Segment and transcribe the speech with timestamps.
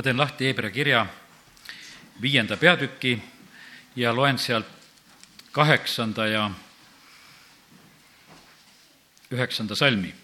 [0.00, 1.06] ma teen lahti Hebra kirja
[2.22, 3.18] viienda peatüki
[3.96, 4.66] ja loen sealt
[5.52, 6.50] kaheksanda ja
[9.30, 10.14] üheksanda salmi.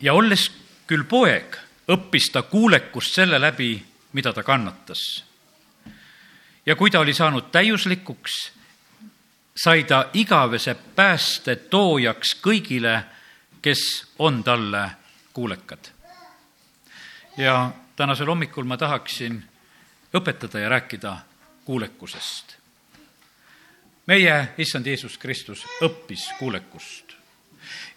[0.00, 0.50] ja olles
[0.90, 1.54] küll poeg,
[1.86, 3.78] õppis ta kuulekust selle läbi,
[4.12, 5.24] mida ta kannatas.
[6.66, 8.50] ja kui ta oli saanud täiuslikuks,
[9.54, 13.04] sai ta igavese pääste toojaks kõigile,
[13.62, 13.86] kes
[14.18, 14.90] on talle
[15.32, 15.97] kuulekad.
[17.38, 19.42] Ja tänasel hommikul ma tahaksin
[20.14, 21.16] õpetada ja rääkida
[21.64, 22.56] kuulekusest.
[24.06, 27.14] meie issand Jeesus Kristus õppis kuulekust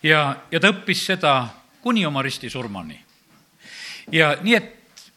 [0.04, 1.48] ja, ja ta õppis seda
[1.82, 3.00] kuni oma ristisurmani.
[4.12, 5.10] ja nii, et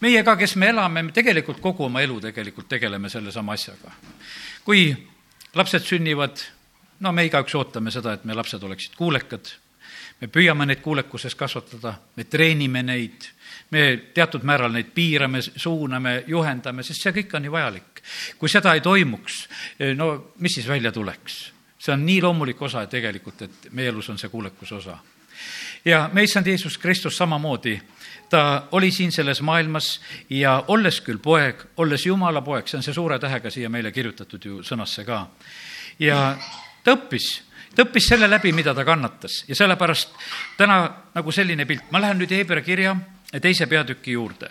[0.00, 3.92] meie ka, kes me elame, me tegelikult kogu oma elu tegelikult tegeleme sellesama asjaga.
[4.64, 4.92] kui
[5.54, 6.42] lapsed sünnivad,
[7.00, 9.54] no me igaüks ootame seda, et meie lapsed oleksid kuulekad,
[10.20, 13.28] me püüame neid kuulekuses kasvatada, me treenime neid,
[13.70, 13.84] me
[14.14, 18.02] teatud määral neid piirame, suuname, juhendame, sest see kõik on ju vajalik.
[18.38, 19.48] kui seda ei toimuks,
[19.96, 21.52] no mis siis välja tuleks?
[21.80, 24.98] see on nii loomulik osa tegelikult, et meie elus on see kuulekuse osa.
[25.84, 27.80] ja meie issand Jeesus Kristus samamoodi,
[28.30, 32.94] ta oli siin selles maailmas ja olles küll poeg, olles Jumala poeg, see on see
[32.94, 35.26] suure tähega siia meile kirjutatud ju sõnasse ka,
[35.98, 36.36] ja
[36.84, 40.14] ta õppis ta õppis selle läbi, mida ta kannatas ja sellepärast
[40.58, 40.82] täna
[41.14, 42.96] nagu selline pilt, ma lähen nüüd Hebra kirja
[43.40, 44.50] teise peatüki juurde.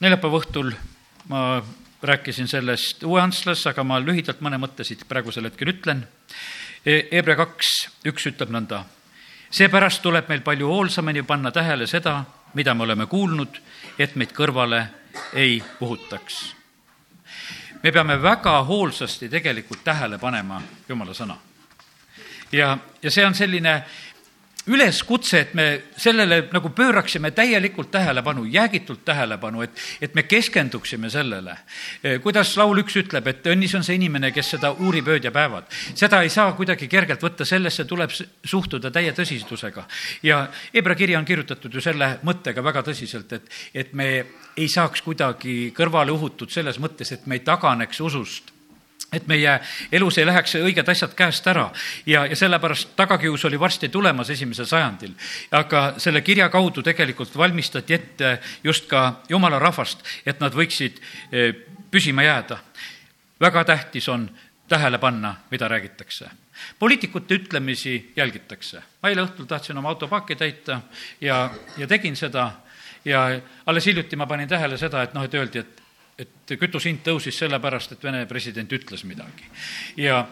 [0.00, 0.74] neljapäeva õhtul
[1.28, 1.62] ma
[2.02, 6.04] rääkisin sellest Uue Antslas, aga ma lühidalt mõne mõtte siit praegusel hetkel ütlen.
[6.86, 7.72] Hebra kaks,
[8.06, 8.84] üks ütleb nõnda.
[9.50, 13.60] seepärast tuleb meil palju hoolsamini panna tähele seda, mida me oleme kuulnud,
[13.98, 14.86] et meid kõrvale
[15.32, 16.55] ei puhutaks.
[17.86, 21.36] Me peame väga hoolsasti tegelikult tähele panema Jumala sõna.
[22.52, 23.74] ja, ja see on selline
[24.66, 31.56] üleskutse, et me sellele nagu pööraksime täielikult tähelepanu, jäägitult tähelepanu, et, et me keskenduksime sellele.
[32.22, 35.70] kuidas laul üks ütleb, et õnnis on see inimene, kes seda uurib ööd ja päevad.
[35.94, 38.10] seda ei saa kuidagi kergelt võtta, sellesse tuleb
[38.44, 39.86] suhtuda täie tõsidusega.
[40.22, 44.10] ja Hebra kiri on kirjutatud ju selle mõttega väga tõsiselt, et, et me
[44.56, 48.55] ei saaks kuidagi kõrvale uhutud selles mõttes, et me ei taganeks usust
[49.16, 49.58] et meie
[49.92, 51.66] elus ei läheks õiged asjad käest ära
[52.06, 55.14] ja, ja sellepärast tagakius oli varsti tulemas esimesel sajandil.
[55.50, 61.00] aga selle kirja kaudu tegelikult valmistati ette just ka jumala rahvast, et nad võiksid
[61.32, 61.54] eh,
[61.90, 62.58] püsima jääda.
[63.40, 64.30] väga tähtis on
[64.68, 66.30] tähele panna, mida räägitakse.
[66.78, 68.82] poliitikute ütlemisi jälgitakse.
[69.02, 70.80] ma eile õhtul tahtsin oma autopaaki täita
[71.20, 72.52] ja, ja tegin seda
[73.04, 75.82] ja alles hiljuti ma panin tähele seda, et noh, et öeldi, et
[76.18, 79.48] et kütuse hind tõusis sellepärast, et Vene president ütles midagi.
[80.00, 80.22] ja,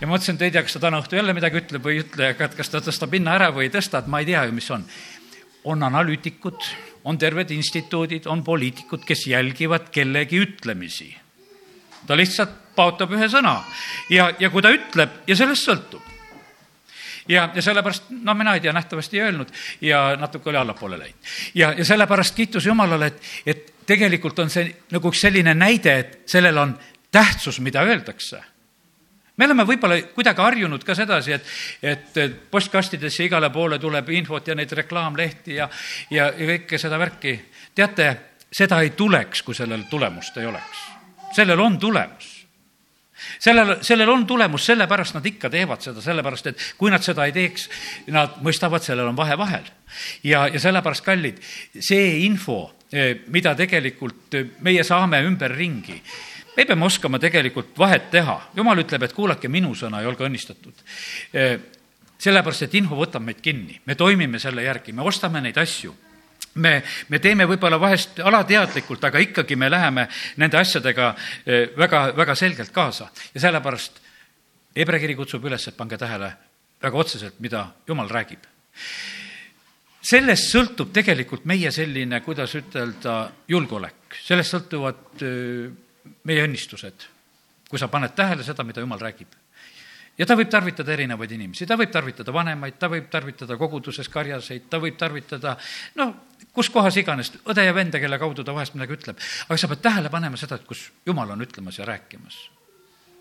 [0.00, 2.04] ja ma mõtlesin, et ei tea, kas ta täna õhtul jälle midagi ütleb või ei
[2.06, 4.46] ütle, aga et kas ta tõstab hinna ära või ei tõsta, et ma ei tea
[4.48, 4.84] ju, mis on.
[5.68, 6.68] on analüütikud,
[7.04, 11.14] on terved instituudid, on poliitikud, kes jälgivad kellegi ütlemisi.
[12.06, 13.58] ta lihtsalt paotab ühe sõna
[14.10, 16.02] ja, ja kui ta ütleb ja sellest sõltub
[17.28, 19.50] ja, ja sellepärast, no mina ei tea, nähtavasti ei öelnud
[19.80, 21.34] ja natuke oli allapoole läinud.
[21.54, 26.14] ja, ja sellepärast kiitus Jumalale, et, et tegelikult on see nagu üks selline näide, et
[26.28, 26.76] sellel on
[27.14, 28.42] tähtsus, mida öeldakse
[29.38, 32.16] me oleme võib-olla kuidagi harjunud ka sedasi, et, et
[32.50, 35.68] postkastidesse igale poole tuleb infot ja neid reklaamlehti ja,
[36.10, 37.36] ja, ja kõike seda värki.
[37.74, 38.08] teate,
[38.50, 40.82] seda ei tuleks, kui sellel tulemust ei oleks.
[41.36, 42.34] sellel on tulemus
[43.38, 47.34] sellel, sellel on tulemus, sellepärast nad ikka teevad seda, sellepärast et kui nad seda ei
[47.34, 47.68] teeks,
[48.14, 49.70] nad mõistavad, sellel on vahe vahel.
[50.24, 51.40] ja, ja sellepärast, kallid,
[51.78, 52.72] see info,
[53.28, 55.98] mida tegelikult eh, meie saame ümberringi,
[56.56, 58.38] me peame oskama tegelikult vahet teha.
[58.56, 60.84] jumal ütleb, et kuulake minu sõna ja olge õnnistatud.
[61.32, 61.58] Eh,
[62.18, 65.94] sellepärast, et info võtab meid kinni, me toimime selle järgi, me ostame neid asju.
[66.58, 70.08] Me, me teeme võib-olla vahest alateadlikult, aga ikkagi me läheme
[70.40, 71.12] nende asjadega
[71.44, 73.10] eh, väga, väga selgelt kaasa.
[73.34, 74.04] Ja sellepärast
[74.78, 76.28] Hebra kiri kutsub üles, et pange tähele
[76.82, 78.44] väga otseselt, mida Jumal räägib.
[80.08, 83.18] Sellest sõltub tegelikult meie selline, kuidas ütelda,
[83.50, 85.68] julgeolek, sellest sõltuvad eh,
[86.28, 87.08] meie õnnistused,
[87.68, 89.36] kui sa paned tähele seda, mida Jumal räägib
[90.18, 94.66] ja ta võib tarvitada erinevaid inimesi, ta võib tarvitada vanemaid, ta võib tarvitada koguduses karjaseid,
[94.70, 95.54] ta võib tarvitada
[95.98, 96.14] noh,
[96.54, 99.20] kus kohas iganes, õde ja venda, kelle kaudu ta vahest midagi ütleb.
[99.48, 102.48] aga sa pead tähele panema seda, et kus Jumal on ütlemas ja rääkimas.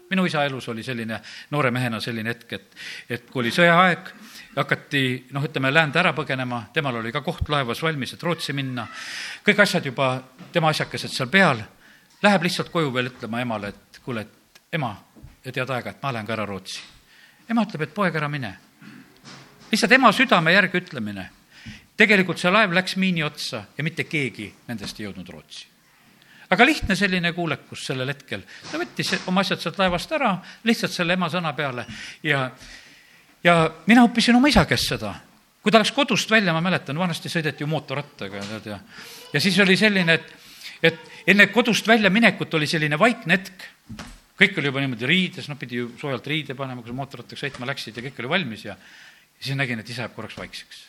[0.09, 1.19] Minu isa elus oli selline
[1.51, 2.75] noore mehena selline hetk, et,
[3.09, 4.12] et kui oli sõjaaeg,
[4.56, 5.04] hakati
[5.36, 8.88] noh, ütleme läände ära põgenema, temal oli ka koht laevas valmis, et Rootsi minna,
[9.45, 10.12] kõik asjad juba,
[10.54, 11.62] tema asjakesed seal peal,
[12.24, 14.95] läheb lihtsalt koju veel ütlema emale, et kuule, et ema,
[15.44, 16.81] tead aega, et ma lähen ka ära Rootsi.
[17.50, 18.57] ema ütleb, et poeg, ära mine.
[19.71, 21.30] lihtsalt ema südame järgi ütlemine.
[21.98, 25.76] tegelikult see laev läks miini otsa ja mitte keegi nendest ei jõudnud Rootsi
[26.49, 30.33] aga lihtne selline kuulekus sellel hetkel, ta võttis oma asjad sealt laevast ära
[30.67, 31.83] lihtsalt selle ema sõna peale
[32.25, 32.45] ja,
[33.44, 33.55] ja
[33.88, 35.13] mina õppisin oma isa käest seda.
[35.61, 38.79] kui ta läks kodust välja, ma mäletan, vanasti sõideti ju mootorrattaga, tead, ja,
[39.33, 40.31] ja siis oli selline, et,
[40.91, 43.67] et enne kodust väljaminekut oli selline vaikne hetk.
[44.38, 47.67] kõik oli juba niimoodi riides, noh, pidi ju soojalt riide panema, kui sa mootorrattaga sõitma
[47.67, 50.81] läksid ja kõik oli valmis ja, ja siis nägin, et isa jääb korraks vaikseks.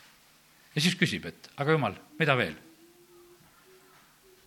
[0.76, 2.54] ja siis küsib, et aga jumal, mida veel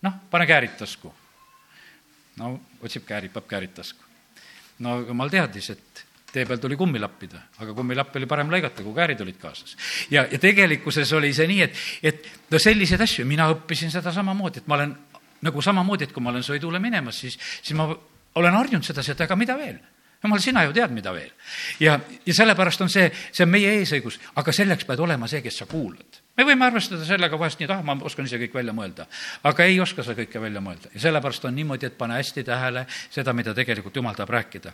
[0.01, 1.13] noh, pane käärid tasku.
[2.37, 4.03] no otsib käärid, paneb käärid tasku.
[4.79, 8.95] no jumal teadis, et tee peal tuli kummi lappida, aga kummilapp oli parem lõigata, kui
[8.95, 9.75] käärid olid kaasas.
[10.11, 14.63] ja, ja tegelikkuses oli see nii, et, et no selliseid asju, mina õppisin seda samamoodi,
[14.63, 14.95] et ma olen
[15.41, 17.89] nagu samamoodi, et kui ma olen sõidule minemas, siis, siis ma
[18.35, 19.79] olen harjunud sedasi, et aga mida veel
[20.21, 21.31] jumal, sina ju tead, mida veel.
[21.79, 25.61] ja, ja sellepärast on see, see on meie eesõigus, aga selleks pead olema see, kes
[25.63, 26.20] sa kuulad.
[26.41, 29.05] Me võime arvestada sellega vahest nii, et ah, ma oskan ise kõik välja mõelda.
[29.43, 30.89] aga ei oska sa kõike välja mõelda.
[30.95, 34.73] Ja sellepärast on niimoodi, et pane hästi tähele seda, mida tegelikult jumal tahab rääkida.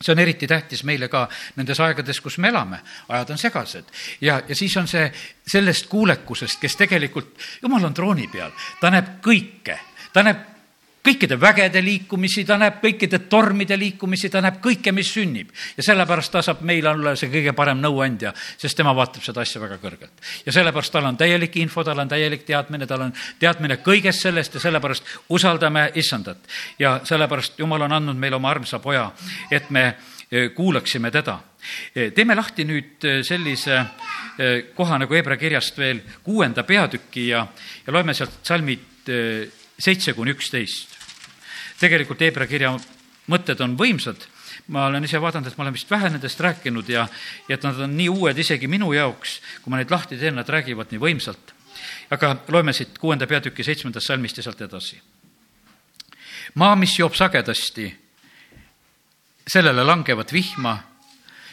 [0.00, 1.26] See on eriti tähtis meile ka
[1.56, 3.90] nendes aegades, kus me elame, ajad on segased.
[4.24, 5.10] Ja, ja siis on see
[5.46, 9.76] sellest kuulekusest, kes tegelikult, jumal on trooni peal, ta näeb kõike,
[10.14, 10.49] ta näeb
[11.04, 15.48] kõikide vägede liikumisi, ta näeb kõikide tormide liikumisi, ta näeb kõike, mis sünnib.
[15.76, 19.60] ja sellepärast ta saab meile olla see kõige parem nõuandja, sest tema vaatab seda asja
[19.60, 20.12] väga kõrgelt.
[20.46, 24.54] ja sellepärast tal on täielik info, tal on täielik teadmine, tal on teadmine kõigest sellest
[24.54, 26.38] ja sellepärast usaldame issandat.
[26.78, 29.10] ja sellepärast Jumal on andnud meile oma armsa poja,
[29.50, 29.94] et me
[30.30, 31.38] e, kuulaksime teda.
[31.94, 33.84] E, teeme lahti nüüd e, sellise
[34.74, 37.46] koha nagu Hebra kirjast veel kuuenda peatüki ja,
[37.86, 39.10] ja loeme sealt salmid
[39.80, 40.98] seitse kuni üksteist.
[41.80, 42.74] tegelikult Hebra kirja
[43.30, 44.20] mõtted on võimsad,
[44.68, 47.06] ma olen ise vaadanud, et ma olen vist vähe nendest rääkinud ja,
[47.48, 50.48] ja et nad on nii uued isegi minu jaoks, kui ma neid lahti teen, nad
[50.48, 51.54] räägivad nii võimsalt.
[52.10, 55.00] aga loeme siit kuuenda peatüki seitsmendast salmist ja sealt edasi.
[56.54, 57.88] maa, mis joob sagedasti,
[59.46, 60.76] sellele langevad vihma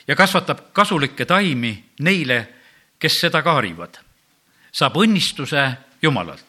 [0.07, 2.47] ja kasvatab kasulikke taimi neile,
[2.99, 3.97] kes seda kaarivad,
[4.71, 5.71] saab õnnistuse
[6.01, 6.46] Jumalalt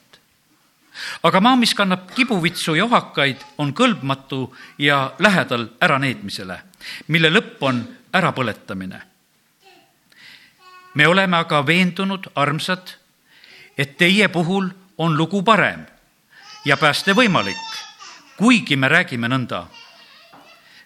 [1.23, 6.59] aga maa, mis kannab kibuvitsu ja ohakaid, on kõlbmatu ja lähedal äraneetmisele,
[7.09, 7.85] mille lõpp on
[8.15, 9.03] ärapõletamine.
[10.95, 12.97] me oleme aga veendunud, armsad,
[13.79, 15.87] et teie puhul on lugu parem
[16.65, 17.67] ja pääste võimalik,
[18.37, 19.67] kuigi me räägime nõnda.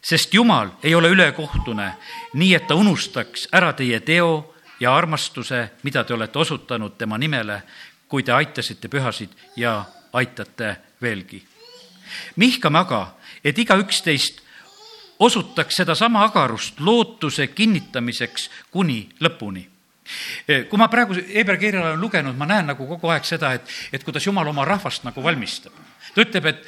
[0.02, 1.94] sest Jumal ei ole ülekohtune,
[2.34, 7.62] nii et ta unustaks ära teie teo ja armastuse, mida te olete osutanud tema nimele,
[8.08, 11.42] kui te aitasite pühasid ja aitate veelgi.
[12.36, 14.40] mihkame aga, et igaüks teist
[15.18, 19.72] osutaks sedasama agarust lootuse kinnitamiseks kuni lõpuni
[20.68, 24.04] kui ma praegu Hebra kirja olen lugenud, ma näen nagu kogu aeg seda, et, et
[24.04, 25.72] kuidas Jumal oma rahvast nagu valmistab.
[26.14, 26.64] ta ütleb, et,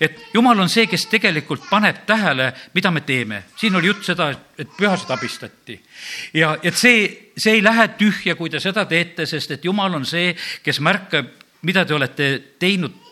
[0.00, 3.42] et Jumal on see, kes tegelikult paneb tähele, mida me teeme.
[3.56, 5.80] siin oli jutt seda, et pühasid abistati.
[6.34, 10.06] ja et see, see ei lähe tühja, kui te seda teete, sest et Jumal on
[10.06, 10.34] see,
[10.64, 13.08] kes märkab mida te olete teinud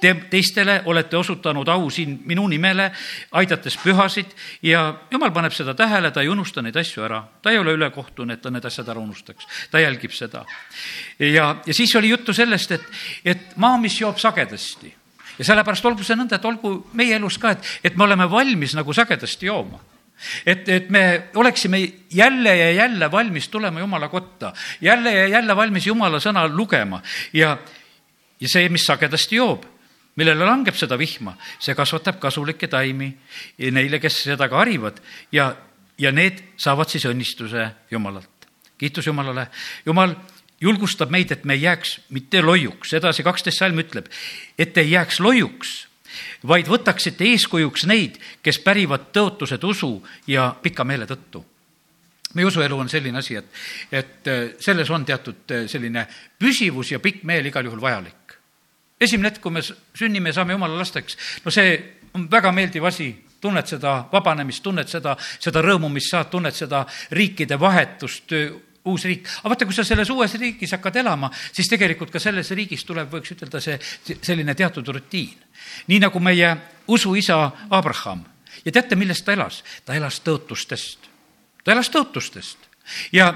[0.00, 2.90] te, teistele olete osutanud au siin minu nimele,
[3.32, 7.22] aidates pühasid ja jumal paneb seda tähele, ta ei unusta neid asju ära.
[7.42, 10.44] ta ei ole ülekohtune, et ta need asjad ära unustaks, ta jälgib seda.
[11.18, 12.86] ja, ja siis oli juttu sellest, et,
[13.24, 14.94] et maa, mis joob sagedasti.
[15.38, 18.74] Ja sellepärast olgu see nõnda, et olgu meie elus ka, et, et me oleme valmis
[18.76, 19.82] nagu sagedasti jooma.
[20.48, 21.76] Et, et me oleksime
[22.08, 27.02] jälle ja jälle valmis tulema Jumala kotta, jälle ja jälle valmis Jumala sõna lugema.
[27.36, 27.58] Ja,
[28.40, 29.64] ja see, mis sagedasti joob,
[30.16, 33.10] millele langeb seda vihma, see kasvatab kasulikke taimi
[33.72, 35.00] neile, kes seda ka harivad
[35.32, 35.50] ja,
[35.98, 38.48] ja need saavad siis õnnistuse Jumalalt.
[38.78, 39.48] kiitus Jumalale,
[39.86, 40.14] Jumal
[40.60, 44.08] julgustab meid, et me ei jääks mitte loiuks, edasi kaksteist salm ütleb,
[44.58, 45.82] et ei jääks loiuks
[46.48, 51.44] vaid võtaksite eeskujuks neid, kes pärivad tõotused usu ja pika meele tõttu
[52.36, 53.48] meie usuelu on selline asi, et,
[53.92, 56.06] et äh, selles on teatud äh, selline
[56.38, 58.15] püsivus ja pikk meel igal juhul vajalik.
[59.00, 61.76] Esimene hetk, kui me sünnime ja saame jumala lasteks, no see
[62.16, 63.10] on väga meeldiv asi,
[63.40, 66.84] tunned seda vabanemist, tunned seda, seda rõõmu, mis saad, tunned seda
[67.14, 68.32] riikide vahetust,
[68.86, 69.26] uus riik.
[69.40, 73.10] aga vaata, kui sa selles uues riigis hakkad elama, siis tegelikult ka selles riigis tuleb,
[73.12, 73.76] võiks ütelda, see
[74.22, 75.34] selline teatud rutiin.
[75.86, 76.56] nii nagu meie
[76.88, 78.24] usuisa Abraham.
[78.64, 79.62] ja teate, millest ta elas?
[79.84, 81.10] ta elas tõotustest.
[81.64, 82.70] ta elas tõotustest
[83.12, 83.34] ja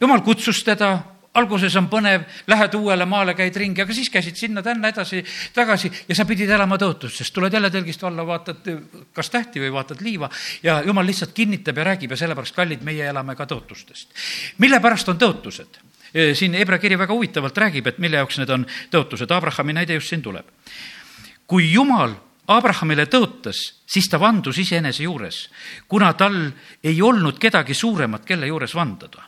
[0.00, 0.98] jumal kutsus teda
[1.34, 6.26] alguses on põnev, lähed uuele maale, käid ringi, aga siis käisid sinna-tänna edasi-tagasi ja sa
[6.28, 8.68] pidid elama tõotusest, tuled jälle telgist alla, vaatad
[9.16, 10.28] kas tähti või vaatad liiva
[10.62, 14.12] ja jumal lihtsalt kinnitab ja räägib ja sellepärast, kallid, meie elame ka tõotustest.
[14.58, 15.80] mille pärast on tõotused?
[16.12, 20.12] siin Hebra kiri väga huvitavalt räägib, et mille jaoks need on tõotused, Abrahami näide just
[20.12, 20.44] siin tuleb.
[21.46, 22.12] kui Jumal
[22.52, 25.48] Abrahamile tõotas, siis ta vandus iseenese juures,
[25.88, 26.36] kuna tal
[26.82, 29.22] ei olnud kedagi suuremat, kelle juures vandada.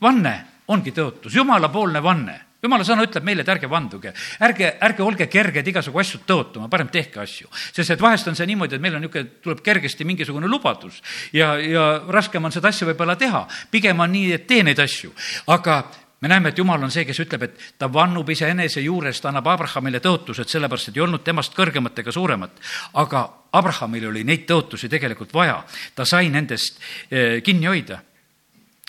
[0.00, 4.12] vanne ongi tõotus, jumalapoolne vanne jumala sõna ütleb meile, et ärge vanduge,
[4.44, 7.50] ärge, ärge olge kerged igasugu asju tõotama, parem tehke asju.
[7.52, 11.02] sest et vahest on see niimoodi, et meil on niisugune, tuleb kergesti mingisugune lubadus
[11.32, 13.46] ja, ja raskem on seda asja võib-olla teha.
[13.70, 15.12] pigem on nii, et tee neid asju,
[15.52, 15.82] aga
[16.24, 20.00] me näeme, et jumal on see, kes ütleb, et ta vannub iseenese juurest, annab Abrahamile
[20.00, 22.60] tõotused, sellepärast et ei olnud temast kõrgemat ega suuremat.
[22.94, 25.60] aga Abrahamil oli neid tõotusi tegelikult vaja,
[25.94, 26.80] ta sai nendest
[27.10, 28.00] eh, kinni hoida.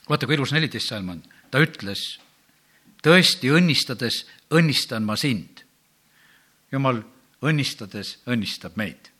[0.07, 2.05] vaata, kui ilus neliteist salm on, ta ütles
[3.05, 4.23] tõesti õnnistades
[4.53, 5.63] õnnistan ma sind.
[6.71, 7.03] jumal
[7.45, 9.11] õnnistades õnnistab meid.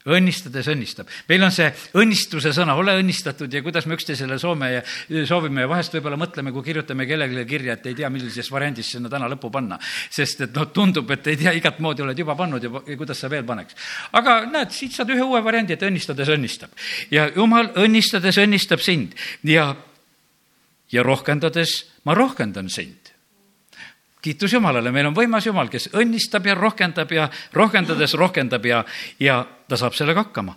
[0.00, 1.08] õnnistades õnnistab.
[1.28, 1.68] meil on see
[2.00, 4.80] õnnistuse sõna, ole õnnistatud ja kuidas me üksteisele soome ja
[5.28, 9.12] soovime ja vahest võib-olla mõtleme, kui kirjutame kellelegi kirja, et ei tea, millises variandis sinna
[9.12, 9.78] täna lõppu panna.
[10.10, 13.20] sest et noh, tundub, et ei tea, igat moodi oled juba pannud ja, ja kuidas
[13.20, 13.76] sa veel paneks.
[14.12, 16.72] aga näed, siit saad ühe uue variandi, et õnnistades õnnistab.
[17.10, 19.74] ja jumal õnnistades õnnistab sind ja,
[20.92, 23.10] ja rohkendades ma rohkendan sind
[24.22, 28.84] kiitus Jumalale, meil on võimas Jumal, kes õnnistab ja rohkendab ja rohkendades rohkendab ja,
[29.20, 30.56] ja ta saab sellega hakkama.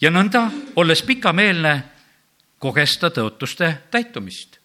[0.00, 1.74] ja nõnda, olles pikameelne,
[2.58, 4.58] koges ta tõotuste täitumist.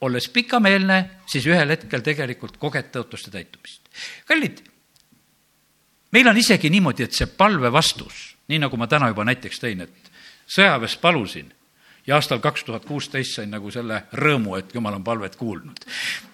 [0.00, 3.82] olles pikameelne, siis ühel hetkel tegelikult koged tõotuste täitumist.
[4.26, 4.62] kallid,
[6.12, 9.86] meil on isegi niimoodi, et see palve vastus, nii nagu ma täna juba näiteks tõin,
[9.86, 10.10] et
[10.46, 11.52] sõjaväes palusin,
[12.06, 15.86] ja aastal kaks tuhat kuusteist sain nagu selle rõõmu, et jumal on palvet kuulnud.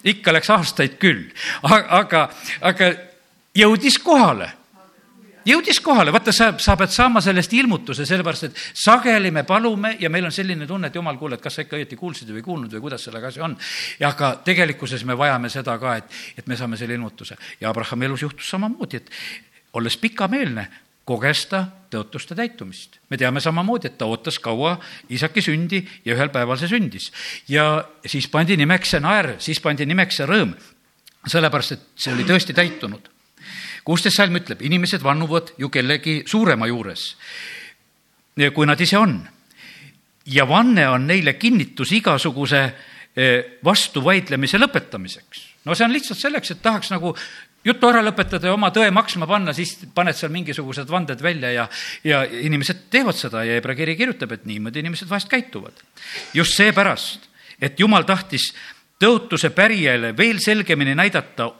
[0.05, 1.31] ikka läks aastaid küll,
[1.62, 2.29] aga,
[2.61, 2.93] aga
[3.55, 4.52] jõudis kohale
[5.47, 10.11] jõudis kohale, vaata, sa, sa pead saama sellest ilmutuse, sellepärast et sageli me palume ja
[10.12, 12.47] meil on selline tunne, et jumal, kuule, et kas sa ikka õieti kuulsid või ei
[12.47, 13.57] kuulnud või kuidas sellega asi on.
[14.07, 17.37] aga tegelikkuses me vajame seda ka, et, et me saame selle ilmutuse.
[17.61, 19.11] ja Abrahami elus juhtus samamoodi, et
[19.73, 20.69] olles pikameelne,
[21.04, 22.99] koges ta tõotuste täitumist.
[23.11, 24.78] me teame samamoodi, et ta ootas kaua
[25.11, 27.11] isaki sündi ja ühel päeval see sündis.
[27.49, 30.54] ja siis pandi nimeks see naer, siis pandi nimeks see rõõm,
[31.26, 33.11] sellepärast et see oli tõesti täitunud.
[33.85, 37.16] kuusteist salm ütleb, inimesed vannuvad ju kellegi suurema juures,
[38.54, 39.21] kui nad ise on.
[40.26, 42.75] ja vanne on neile kinnitus igasuguse
[43.16, 45.49] eh, vastuvaidlemise lõpetamiseks.
[45.64, 47.16] no see on lihtsalt selleks, et tahaks nagu
[47.64, 51.66] jutu ära lõpetada ja oma tõe maksma panna, siis paned seal mingisugused vanded välja ja,
[52.07, 55.83] ja inimesed teevad seda ja Hebra kiri kirjutab, et niimoodi inimesed vahest käituvad.
[56.35, 57.28] just seepärast,
[57.61, 58.52] et jumal tahtis
[59.02, 61.50] tõotuse pärijale veel selgemini näidata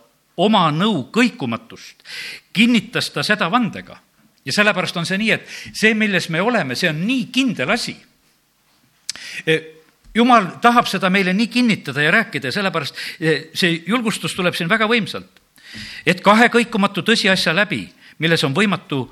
[0.43, 2.03] oma nõu kõikumatust,
[2.53, 3.99] kinnitas ta seda vandega.
[4.45, 7.95] ja sellepärast on see nii, et see, milles me oleme, see on nii kindel asi.
[9.47, 9.55] E,
[10.15, 14.69] jumal tahab seda meile nii kinnitada ja rääkida ja sellepärast e, see julgustus tuleb siin
[14.69, 15.42] väga võimsalt
[16.07, 17.87] et kahe kõikumatu tõsiasja läbi,
[18.19, 19.07] milles on võimatu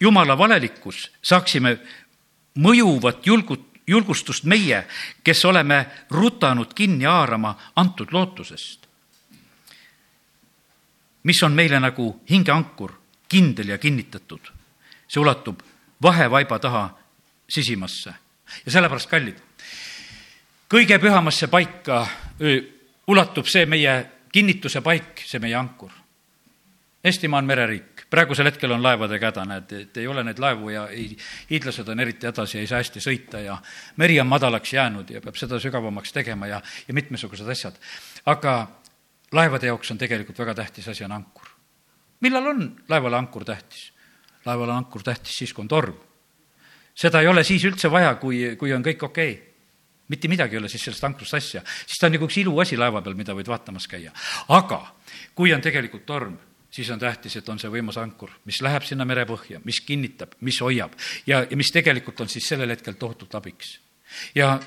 [0.00, 1.76] jumala valelikkus, saaksime
[2.58, 4.84] mõjuvat julgut-, julgustust meie,
[5.24, 8.80] kes oleme rutanud kinni haarama antud lootusest.
[11.22, 12.92] mis on meile nagu hingeankur,
[13.28, 14.40] kindel ja kinnitatud.
[15.08, 15.60] see ulatub
[16.02, 16.98] vahevaiba taha
[17.48, 18.14] sisimasse
[18.66, 19.36] ja sellepärast, kallid,
[20.68, 22.06] kõige pühamasse paika
[23.06, 25.92] ulatub see meie kinnituse paik, see meie ankur.
[27.04, 30.82] Eestimaa on mereriik, praegusel hetkel on laevadega häda, näed, et ei ole neid laevu ja
[30.92, 31.14] ei,
[31.48, 33.56] hiidlased on eriti hädas ja ei saa hästi sõita ja
[33.96, 37.80] meri on madalaks jäänud ja peab seda sügavamaks tegema ja, ja mitmesugused asjad.
[38.26, 38.54] aga
[39.32, 41.48] laevade jaoks on tegelikult väga tähtis asi, on ankur.
[42.20, 43.92] millal on laevale ankur tähtis?
[44.44, 45.96] laevale on ankur tähtis siis, kui on torm.
[46.94, 49.49] seda ei ole siis üldse vaja, kui, kui on kõik okei okay
[50.10, 53.02] mitte midagi ei ole siis sellest ankrust asja, siis ta on nagu üks iluasi laeva
[53.04, 54.12] peal, mida võid vaatamas käia.
[54.48, 54.80] aga
[55.38, 56.36] kui on tegelikult torm,
[56.70, 60.60] siis on tähtis, et on see võimas ankur, mis läheb sinna merepõhja, mis kinnitab, mis
[60.62, 60.94] hoiab
[61.26, 63.78] ja, ja mis tegelikult on siis sellel hetkel tohutult abiks.
[64.34, 64.58] ja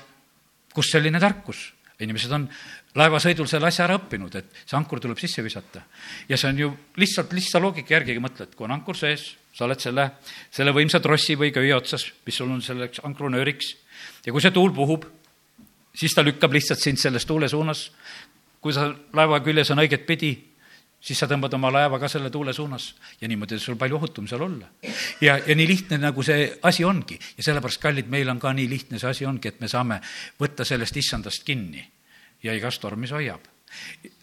[0.74, 1.72] kust selline tarkus?
[2.02, 2.48] inimesed on
[2.98, 5.84] laevasõidul selle asja ära õppinud, et see ankur tuleb sisse visata.
[6.28, 6.70] ja see on ju
[7.00, 10.08] lihtsalt lihtsa loogika järgi mõtled, kui on ankur sees, sa oled selle,
[10.50, 13.74] selle võimsa trossi või köie otsas, mis sul on selleks ankrunööriks,
[14.26, 15.06] ja kui see tuul puhub,
[15.94, 17.92] siis ta lükkab lihtsalt sind selles tuule suunas.
[18.60, 20.30] kui sa laeva küljes on õiget pidi,
[21.04, 24.42] siis sa tõmbad oma laeva ka selle tuule suunas ja niimoodi sul palju ohutum seal
[24.42, 24.68] olla.
[25.20, 28.68] ja, ja nii lihtne, nagu see asi ongi ja sellepärast, kallid, meil on ka nii
[28.68, 30.00] lihtne see asi ongi, et me saame
[30.40, 31.84] võtta sellest issandast kinni
[32.42, 33.40] ja igas tormis hoiab.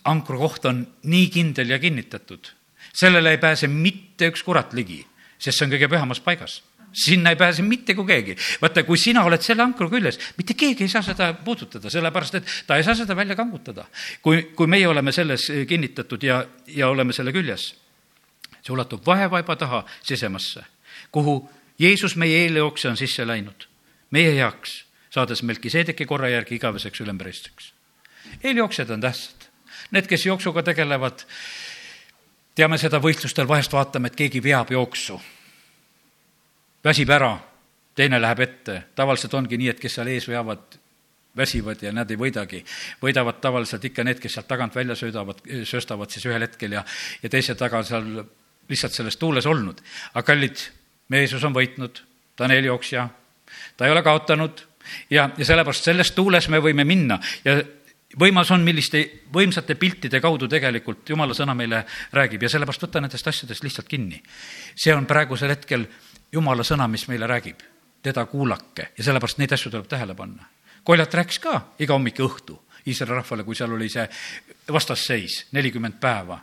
[0.03, 2.51] ankrukoht on nii kindel ja kinnitatud,
[2.93, 5.05] sellele ei pääse mitte üks kurat ligi,
[5.37, 6.61] sest see on kõige pühamas paigas
[6.93, 8.35] sinna ei pääse mitte kui keegi.
[8.61, 12.51] vaata, kui sina oled selle ankru küljes, mitte keegi ei saa seda puudutada, sellepärast et
[12.67, 13.85] ta ei saa seda välja kangutada.
[14.21, 17.75] kui, kui meie oleme selles kinnitatud ja, ja oleme selle küljes.
[18.61, 20.63] see ulatub vahevaiba taha sisemasse,
[21.11, 23.71] kuhu Jeesus, meie eeljooksja, on sisse läinud
[24.11, 27.73] meie heaks, saades Melkiseedeki korra järgi igaveseks ülempreestriks.
[28.43, 29.47] eeljooksjad on tähtsad.
[29.91, 31.23] Need, kes jooksuga tegelevad,
[32.55, 35.19] teame seda võistlustel, vahest vaatame, et keegi veab jooksu
[36.83, 37.35] väsib ära,
[37.95, 40.77] teine läheb ette, tavaliselt ongi nii, et kes seal ees veavad,
[41.37, 42.63] väsivad ja nad ei võidagi.
[43.01, 46.83] võidavad tavaliselt ikka need, kes sealt tagant välja söödavad, sööstavad siis ühel hetkel ja,
[47.23, 48.25] ja teised taga seal
[48.69, 49.81] lihtsalt selles tuules olnud.
[50.13, 50.65] aga kallid,
[51.09, 52.03] meie Jeesus on võitnud,
[52.35, 53.07] ta on eeljooksja,
[53.77, 54.65] ta ei ole kaotanud
[55.09, 57.61] ja, ja sellepärast selles tuules me võime minna ja
[58.19, 63.27] võimas on, milliste võimsate piltide kaudu tegelikult jumala sõna meile räägib ja sellepärast võta nendest
[63.27, 64.21] asjadest lihtsalt kinni.
[64.75, 65.87] see on praegusel hetkel
[66.31, 67.61] jumala sõna, mis meile räägib,
[68.03, 70.47] teda kuulake ja sellepärast neid asju tuleb tähele panna.
[70.83, 72.57] Koljat rääkis ka iga hommik ja õhtu
[72.87, 74.07] Iisraeli rahvale, kui seal oli see
[74.73, 76.39] vastasseis nelikümmend päeva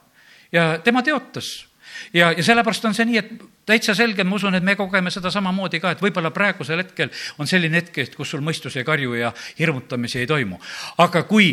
[0.52, 1.68] ja tema teotas
[2.14, 3.32] ja, ja sellepärast on see nii, et
[3.66, 7.50] täitsa selge, ma usun, et me kogeme seda samamoodi ka, et võib-olla praegusel hetkel on
[7.50, 10.60] selline hetk, et kus sul mõistus ei karju ja hirmutamisi ei toimu.
[10.98, 11.52] aga kui,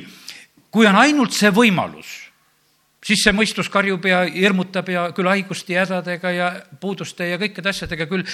[0.71, 2.24] kui on ainult see võimalus
[3.05, 7.71] siis see mõistus karjub ja hirmutab ja küll haiguste ja hädadega ja puuduste ja kõikide
[7.71, 8.25] asjadega, küll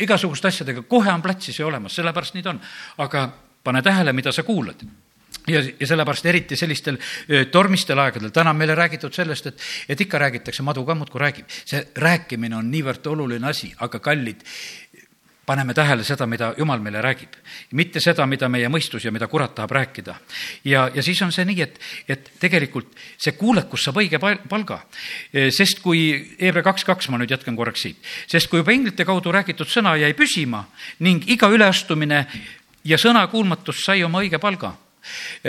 [0.00, 2.60] igasuguste asjadega, kohe on platsis ju olemas, sellepärast nii ta on.
[2.98, 3.28] aga
[3.64, 4.84] pane tähele, mida sa kuulad
[5.48, 6.98] ja, ja sellepärast eriti sellistel
[7.52, 11.48] tormistel aegadel, täna on meile räägitud sellest, et, et ikka räägitakse, madu ka muudkui räägib.
[11.64, 14.44] see rääkimine on niivõrd oluline asi, aga kallid,
[15.50, 17.34] paneme tähele seda, mida Jumal meile räägib.
[17.74, 20.14] mitte seda, mida meie mõistus ja mida kurat tahab rääkida.
[20.64, 24.80] ja, ja siis on see nii, et, et tegelikult see kuulekus saab õige palga.
[25.50, 26.04] sest kui,
[26.40, 27.98] Hebra kaks kaks, ma nüüd jätkan korraks siit,
[28.30, 30.62] sest kui juba inglite kaudu räägitud sõna jäi püsima
[31.00, 32.22] ning iga üleastumine
[32.84, 34.76] ja sõnakuulmatus sai oma õige palga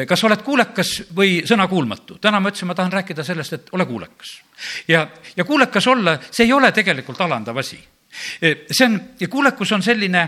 [0.07, 2.17] kas oled kuulekas või sõnakuulmatu?
[2.23, 4.37] täna ma ütlesin, ma tahan rääkida sellest, et ole kuulekas.
[4.87, 8.00] ja, ja kuulekas olla, see ei ole tegelikult alandav asi Eh,
[8.71, 10.21] see on, ja kuulekus on selline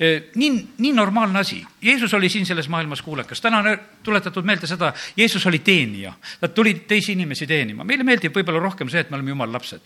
[0.00, 1.62] eh, nii, nii normaalne asi.
[1.82, 3.40] Jeesus oli siin selles maailmas kuulekas.
[3.40, 6.12] täna on tuletatud meelde seda, Jeesus oli teenija.
[6.40, 7.84] Nad tulid teisi inimesi teenima.
[7.84, 9.80] meile meeldib võib-olla rohkem see, et me oleme jumala lapsed.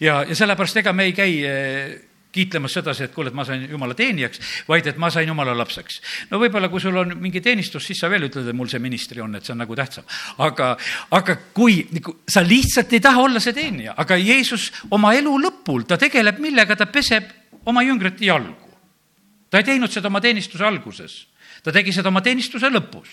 [0.00, 2.00] ja, ja sellepärast ega me ei käi eh,
[2.32, 6.00] kiitlemas sedasi, et kuule, et ma sain jumala teenijaks, vaid et ma sain jumala lapseks.
[6.30, 9.20] no võib-olla, kui sul on mingi teenistus, siis sa veel ütled, et mul see ministri
[9.20, 10.06] on, et see on nagu tähtsam.
[10.38, 10.72] aga,
[11.10, 15.84] aga kui nagu, sa lihtsalt ei taha olla see teenija, aga Jeesus oma elu lõpul,
[15.88, 17.28] ta tegeleb millega, ta peseb
[17.68, 18.56] oma jüngrite jalgu.
[19.50, 21.26] ta ei teinud seda oma teenistuse alguses,
[21.62, 23.08] ta tegi seda oma teenistuse lõpus.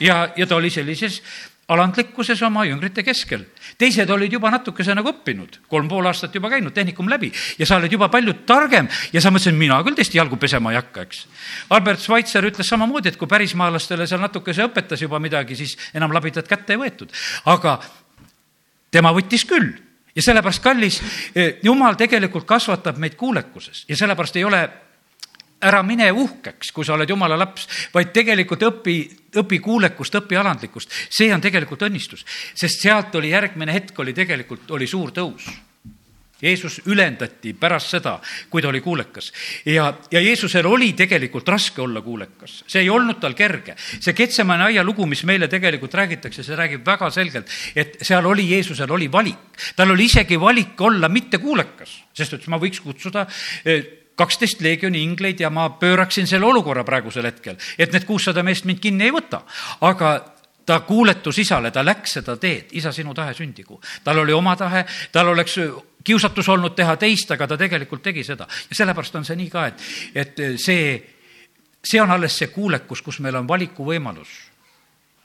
[0.00, 1.22] ja, ja ta oli sellises
[1.68, 3.44] alandlikkuses oma jüngrite keskel.
[3.78, 7.76] teised olid juba natukese nagu õppinud, kolm pool aastat juba käinud tehnikum läbi ja sa
[7.76, 11.26] oled juba palju targem ja sa mõtlesid, mina küll teist jalgu pesema ei hakka, eks.
[11.76, 16.48] Albert Schweitzer ütles samamoodi, et kui pärismaalastele seal natukese õpetas juba midagi, siis enam labidat
[16.48, 17.12] kätte ei võetud.
[17.44, 17.78] aga
[18.90, 19.74] tema võttis küll
[20.14, 21.02] ja sellepärast, kallis,
[21.34, 24.68] eh, jumal tegelikult kasvatab meid kuulekuses ja sellepärast ei ole
[25.60, 28.98] ära mine uhkeks, kui sa oled jumala laps, vaid tegelikult õpi,
[29.42, 30.92] õpi kuulekust, õpi alandlikkust.
[31.10, 35.48] see on tegelikult õnnistus, sest sealt oli järgmine hetk, oli tegelikult, oli suur tõus.
[36.38, 38.12] Jeesus ülendati pärast seda,
[38.50, 39.32] kui ta oli kuulekas.
[39.66, 43.74] ja, ja Jeesusel oli tegelikult raske olla kuulekas, see ei olnud tal kerge.
[43.76, 48.46] see Ketsemane aia lugu, mis meile tegelikult räägitakse, see räägib väga selgelt, et seal oli,
[48.52, 49.58] Jeesusel oli valik.
[49.74, 53.26] tal oli isegi valik olla mitte kuulekas, sest et ma võiks kutsuda
[53.64, 58.66] eh, kaksteist leegioni ingleid ja ma pööraksin selle olukorra praegusel hetkel, et need kuussada meest
[58.68, 59.44] mind kinni ei võta.
[59.80, 60.16] aga
[60.68, 63.80] ta kuuletus isale, ta läks seda teed, isa, sinu tahe sündigu.
[64.04, 65.56] tal oli oma tahe, tal oleks
[66.04, 68.46] kiusatus olnud teha teist, aga ta tegelikult tegi seda.
[68.70, 70.92] ja sellepärast on see nii ka, et, et see,
[71.84, 74.34] see on alles see kuulekus, kus meil on valikuvõimalus.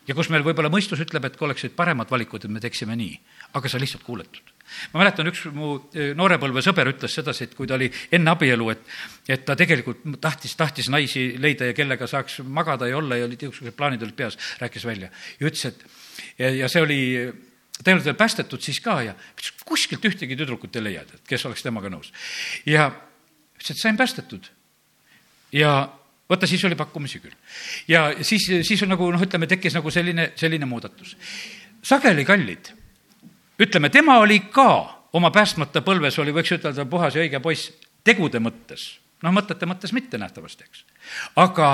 [0.08, 3.19] ja kus meil võib-olla mõistus ütleb, et kui oleksid paremad valikud, et me teeksime nii,
[3.53, 4.53] aga sa lihtsalt kuuletud
[4.93, 8.69] ma mäletan, üks mu eh, noorepõlve sõber ütles sedasi, et kui ta oli enne abielu,
[8.73, 8.83] et,
[9.29, 13.41] et ta tegelikult tahtis, tahtis naisi leida ja kellega saaks magada ja olla ja olid
[13.41, 15.11] igasugused plaanid olid peas, rääkis välja.
[15.39, 15.85] ja ütles, et
[16.39, 17.01] ja, ja see oli,
[17.83, 19.15] olnud veel päästetud siis ka ja
[19.65, 22.13] kuskilt ühtegi tüdrukut ei leia, et kes oleks temaga nõus.
[22.65, 22.89] ja
[23.57, 24.49] ütles, et sain päästetud.
[25.53, 25.73] ja
[26.29, 27.35] vaata, siis oli pakkumisi küll.
[27.87, 31.17] ja siis, siis on nagu noh, ütleme, tekkis nagu selline, selline muudatus.
[31.83, 32.73] sageli kallid
[33.59, 34.69] ütleme, tema oli ka
[35.13, 37.71] oma päästmata põlves, oli, võiks ütelda, puhas ja õige poiss
[38.03, 38.99] tegude mõttes.
[39.23, 40.85] noh, mõtete mõttes mitte nähtavasti, eks.
[41.35, 41.69] aga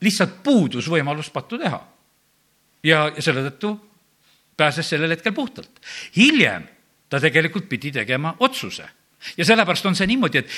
[0.00, 1.80] lihtsalt puudus võimalus pattu teha.
[2.82, 3.76] ja, ja selle tõttu
[4.56, 5.80] pääses sellel hetkel puhtalt.
[6.16, 6.68] hiljem
[7.08, 8.88] ta tegelikult pidi tegema otsuse.
[9.36, 10.50] ja sellepärast on see niimoodi, et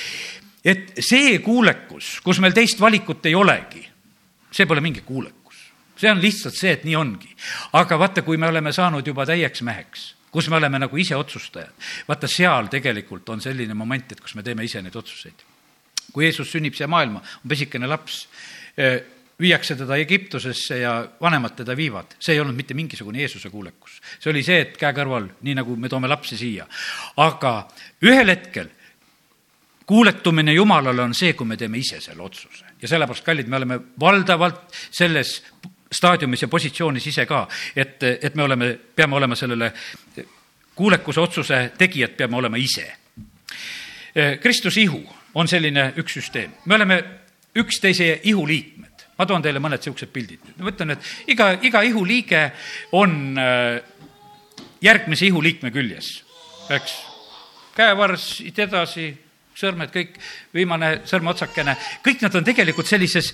[0.67, 3.85] et see kuulekus, kus meil teist valikut ei olegi,
[4.51, 5.71] see pole mingi kuulekus.
[5.97, 7.37] see on lihtsalt see, et nii ongi.
[7.73, 11.75] aga vaata, kui me oleme saanud juba täieks meheks, kus me oleme nagu ise otsustajad,
[12.09, 15.45] vaata seal tegelikult on selline moment, et kus me teeme ise neid otsuseid.
[16.13, 18.29] kui Jeesus sünnib siia maailma, on pisikene laps,
[18.79, 19.03] eh,
[19.41, 22.17] viiakse teda Egiptusesse ja vanemad teda viivad.
[22.21, 24.01] see ei olnud mitte mingisugune Jeesuse kuulekus.
[24.21, 26.67] see oli see, et käe kõrval, nii nagu me toome lapsi siia.
[27.17, 27.69] aga
[28.03, 28.71] ühel hetkel
[29.87, 32.65] kuuletumine Jumalale on see, kui me teeme ise selle otsuse.
[32.83, 35.43] ja sellepärast, kallid, me oleme valdavalt selles
[35.93, 37.47] staadiumis ja positsioonis ise ka,
[37.77, 39.73] et, et me oleme, peame olema sellele
[40.75, 42.87] kuulekuse otsuse tegijad, peame olema ise.
[44.41, 45.03] Kristuse ihu
[45.35, 46.53] on selline üks süsteem.
[46.65, 47.05] me oleme
[47.57, 49.05] üksteise ihuliikmed.
[49.19, 50.41] ma toon teile mõned niisugused pildid.
[50.59, 52.51] ma ütlen, et iga, iga ihuliige
[52.93, 53.81] on äh,
[54.81, 56.25] järgmise ihuliikme küljes,
[56.71, 56.97] eks.
[57.77, 59.13] käevarss, edasi
[59.57, 60.17] sõrmed, kõik,
[60.55, 63.31] viimane sõrmeotsakene, kõik nad on tegelikult sellises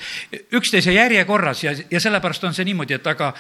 [0.54, 3.32] üksteise järjekorras ja, ja sellepärast on see niimoodi, et aga,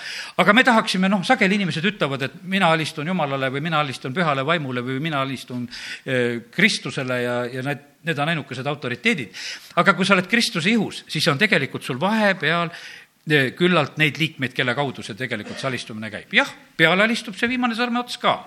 [0.42, 4.44] aga me tahaksime, noh, sageli inimesed ütlevad, et mina alistun Jumalale või mina alistun pühale
[4.46, 9.38] vaimule või mina alistun eh, Kristusele ja, ja need, need on ainukesed autoriteedid.
[9.78, 14.56] aga kui sa oled Kristuse ihus, siis on tegelikult sul vahepeal eh, küllalt neid liikmeid,
[14.58, 16.34] kelle kaudu see tegelikult see alistumine käib.
[16.34, 18.40] jah, peale alistub see viimane sõrmeots ka,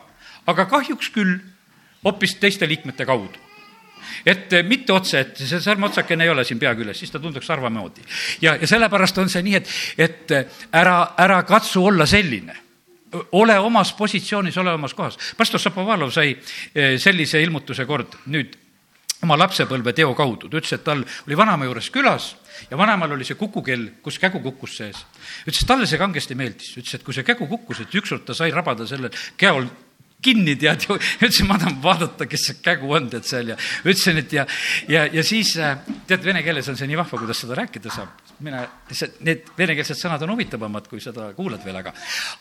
[0.51, 1.39] aga kahjuks küll
[2.03, 3.44] hoopis teiste liikmete kaudu
[4.25, 7.49] et eh, mitte otse, et see sõrmeotsakene ei ole siin pea küljes, siis ta tunduks
[7.49, 8.05] harva moodi.
[8.41, 12.61] ja, ja sellepärast on see nii, et, et eh, ära, ära katsu olla selline
[13.31, 15.17] ole omas positsioonis, ole omas kohas.
[15.37, 18.55] pastor Šapovalov sai eh, sellise ilmutuse kord nüüd
[19.23, 22.33] oma lapsepõlve teo kaudu, ta ütles, et tal oli vanaema juures külas
[22.69, 25.01] ja vanaemal oli see kukukell, kus kägu kukkus sees.
[25.45, 28.35] ütles, et talle see kangesti meeldis, ütles, et kui see kägu kukkus, et ükskord ta
[28.37, 29.67] sai rabada sellel käol
[30.25, 30.97] kinni, tead ju.
[30.97, 34.45] ütlesin, ma tahan vaadata, kes see kägu on, tead seal ja ütlesin, et ja,
[34.91, 35.77] ja, ja siis äh,
[36.09, 38.23] tead, vene keeles on see nii vahva, kuidas seda rääkida saab.
[38.45, 38.65] mina,
[39.23, 41.93] need venekeelsed sõnad on huvitavamad, kui seda kuulad veel, aga,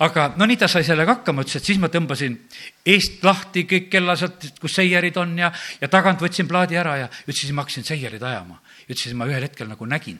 [0.02, 2.38] aga no nii ta sai sellega hakkama, ütles, et siis ma tõmbasin
[2.94, 7.10] eest lahti kõik kella sealt, kus seierid on ja, ja tagant võtsin plaadi ära ja
[7.26, 8.58] ütlesin, ma hakkasin seierid ajama.
[8.88, 10.18] ütlesin, ma ühel hetkel nagu nägin,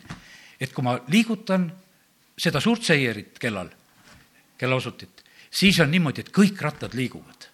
[0.61, 1.67] et kui ma liigutan
[2.39, 3.71] seda suurt seierit kellal,
[4.59, 7.54] kellaosutit, siis on niimoodi, et kõik rattad liiguvad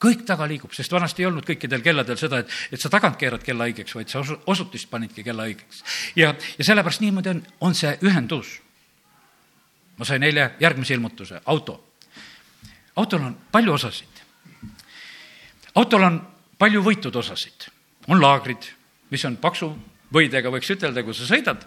[0.00, 3.44] kõik taga liigub, sest vanasti ei olnud kõikidel kelladel seda, et, et sa tagant keerad
[3.44, 5.84] kella õigeks, vaid sa osutist panidki kella õigeks.
[6.16, 8.58] ja, ja sellepärast niimoodi on, on see ühendus.
[9.98, 11.76] ma sain eile järgmise ilmutuse, auto.
[12.96, 14.24] autol on palju osasid.
[15.74, 16.20] autol on
[16.58, 17.68] palju võitud osasid,
[18.08, 18.72] on laagrid,
[19.10, 19.74] mis on paksu
[20.14, 21.62] võidega võiks ütelda, kui sa sõidad.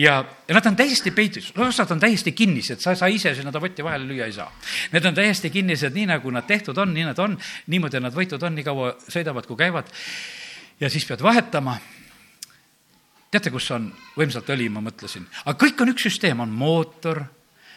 [0.00, 0.16] ja,
[0.48, 3.84] ja nad on täiesti peidus, osad on täiesti kinnised, sa, sa ise sinna ta võtti
[3.84, 4.48] vahele lüüa ei saa.
[4.92, 7.36] Need on täiesti kinnised, nii nagu nad tehtud on, nii nad on,
[7.72, 9.92] niimoodi nad võitud on, nii kaua sõidavad, kui käivad.
[10.80, 11.78] ja siis pead vahetama.
[13.30, 17.24] teate, kus on võimsalt õli, ma mõtlesin, aga kõik on üks süsteem, on mootor.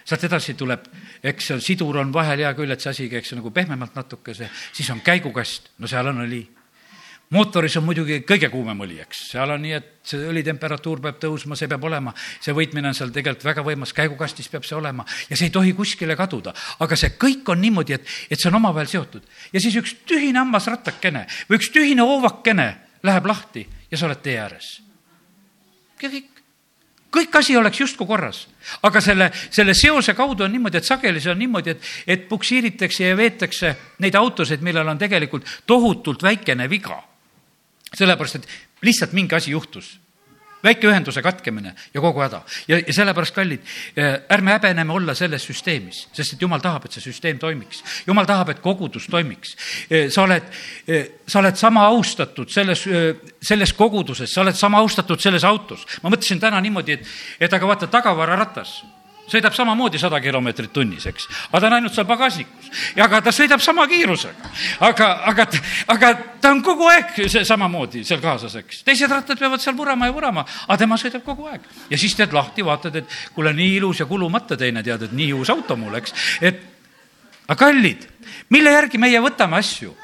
[0.07, 0.85] Sealt edasi tuleb,
[1.19, 5.01] eks sidur on vahel hea küll, et see asi käiks nagu pehmemalt natukese, siis on
[5.03, 6.45] käigukast, no seal on õli
[7.29, 11.57] mootoris on muidugi kõige kuumem õli, eks, seal on nii, et see õlitemperatuur peab tõusma,
[11.59, 12.13] see peab olema,
[12.43, 15.73] see võitmine on seal tegelikult väga võimas, käigukastis peab see olema ja see ei tohi
[15.75, 16.53] kuskile kaduda.
[16.79, 19.27] aga see kõik on niimoodi, et, et see on omavahel seotud.
[19.51, 22.69] ja siis üks tühine hammasrattakene või üks tühine hoovakene
[23.03, 24.71] läheb lahti ja sa oled tee ääres.
[26.01, 26.31] ja kõik
[27.17, 28.45] kõik asi oleks justkui korras.
[28.83, 33.03] aga selle, selle seose kaudu on niimoodi, et sageli see on niimoodi, et, et puksiiritakse
[33.03, 37.03] ja veetakse neid autosid, millel on tegelikult tohutult väikene viga
[37.93, 38.47] sellepärast, et
[38.81, 39.97] lihtsalt mingi asi juhtus
[40.63, 42.41] väike ühenduse katkemine ja kogu häda.
[42.67, 43.61] ja, ja sellepärast, kallid,
[43.95, 47.83] eh, ärme häbeneme olla selles süsteemis, sest et jumal tahab, et see süsteem toimiks.
[48.07, 49.55] jumal tahab, et kogudus toimiks.
[49.89, 50.43] Eh, sa oled,
[50.87, 52.85] eh, sa oled sama austatud selles,
[53.41, 55.85] selles koguduses, sa oled sama austatud selles autos.
[56.01, 57.07] ma mõtlesin täna niimoodi, et,
[57.39, 58.81] et aga vaata, tagavararatas
[59.27, 61.27] sõidab samamoodi sada kilomeetrit tunnis, eks.
[61.51, 62.71] aga ta on ainult seal pagasnikus.
[62.95, 64.51] ja aga ta sõidab sama kiirusega.
[64.87, 65.47] aga, aga,
[65.95, 68.83] aga ta on kogu aeg see samamoodi seal kaasas, eks.
[68.87, 71.67] teised rattad peavad seal vurama ja vurama, aga tema sõidab kogu aeg.
[71.89, 75.33] ja siis teed lahti, vaatad, et kuule, nii ilus ja kulumata teine, tead, et nii
[75.37, 76.15] uus auto mul, eks.
[76.41, 76.63] et
[77.47, 78.07] aga kallid,
[78.49, 79.95] mille järgi meie võtame asju?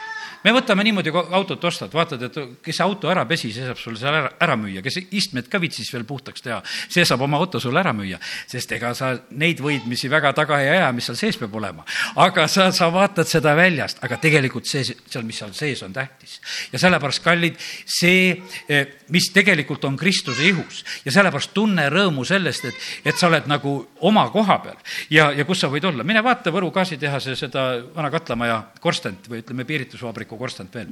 [0.43, 3.99] Me võtame niimoodi, kui autot ostad, vaatad, et kes auto ära pesi, see saab sulle
[3.99, 7.62] seal ära, ära müüa, kes istmed ka viitsis veel puhtaks teha, see saab oma auto
[7.63, 8.19] sulle ära müüa.
[8.47, 11.86] sest ega sa neid võidmisi väga taga ei aja, mis seal sees peab olema.
[12.15, 16.39] aga sa, sa vaatad seda väljast, aga tegelikult see, seal, mis seal sees on tähtis.
[16.73, 18.36] ja sellepärast, kallid, see,
[18.67, 23.47] eh, mis tegelikult on Kristuse ihus ja sellepärast tunne rõõmu sellest, et, et sa oled
[23.49, 24.79] nagu oma koha peal
[25.10, 26.03] ja, ja kus sa võid olla.
[26.03, 27.63] mine vaata Võru gaasitehase seda
[27.95, 30.91] vana katlamaja korstent või ütleme, piiritusvabriku korstent veel.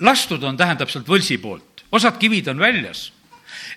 [0.00, 3.08] lastud on, tähendab sealt võlsi poolt osad kivid on väljas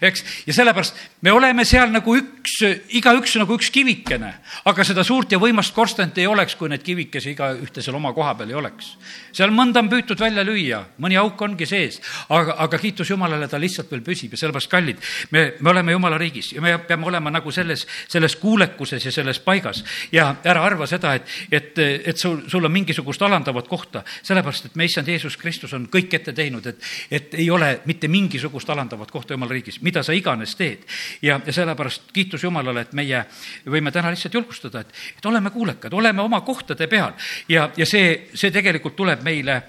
[0.01, 2.57] eks, ja sellepärast me oleme seal nagu üks,
[2.97, 4.33] igaüks nagu üks kivikene,
[4.69, 8.35] aga seda suurt ja võimast korstent ei oleks, kui neid kivikesi igaühte seal oma koha
[8.39, 8.95] peal ei oleks.
[9.31, 13.59] seal mõnda on püütud välja lüüa, mõni auk ongi sees, aga, aga kiitus Jumalale, ta
[13.59, 15.01] lihtsalt veel püsib ja sellepärast, kallid,
[15.31, 19.39] me, me oleme Jumala riigis ja me peame olema nagu selles, selles kuulekuses ja selles
[19.43, 19.83] paigas.
[20.11, 24.75] Ja ära arva seda, et, et, et sul, sul on mingisugust alandavat kohta, sellepärast et
[24.79, 29.11] me, issand Jeesus Kristus on kõik ette teinud, et, et ei ole mitte mingisugust alandavat
[29.11, 30.85] kohta Jumala riigis mida sa iganes teed.
[31.21, 33.23] ja, ja sellepärast kiitus Jumalale, et meie
[33.65, 37.13] võime täna lihtsalt julgustada, et, et oleme kuulekad, oleme oma kohtade peal
[37.49, 39.61] ja, ja see, see tegelikult tuleb meile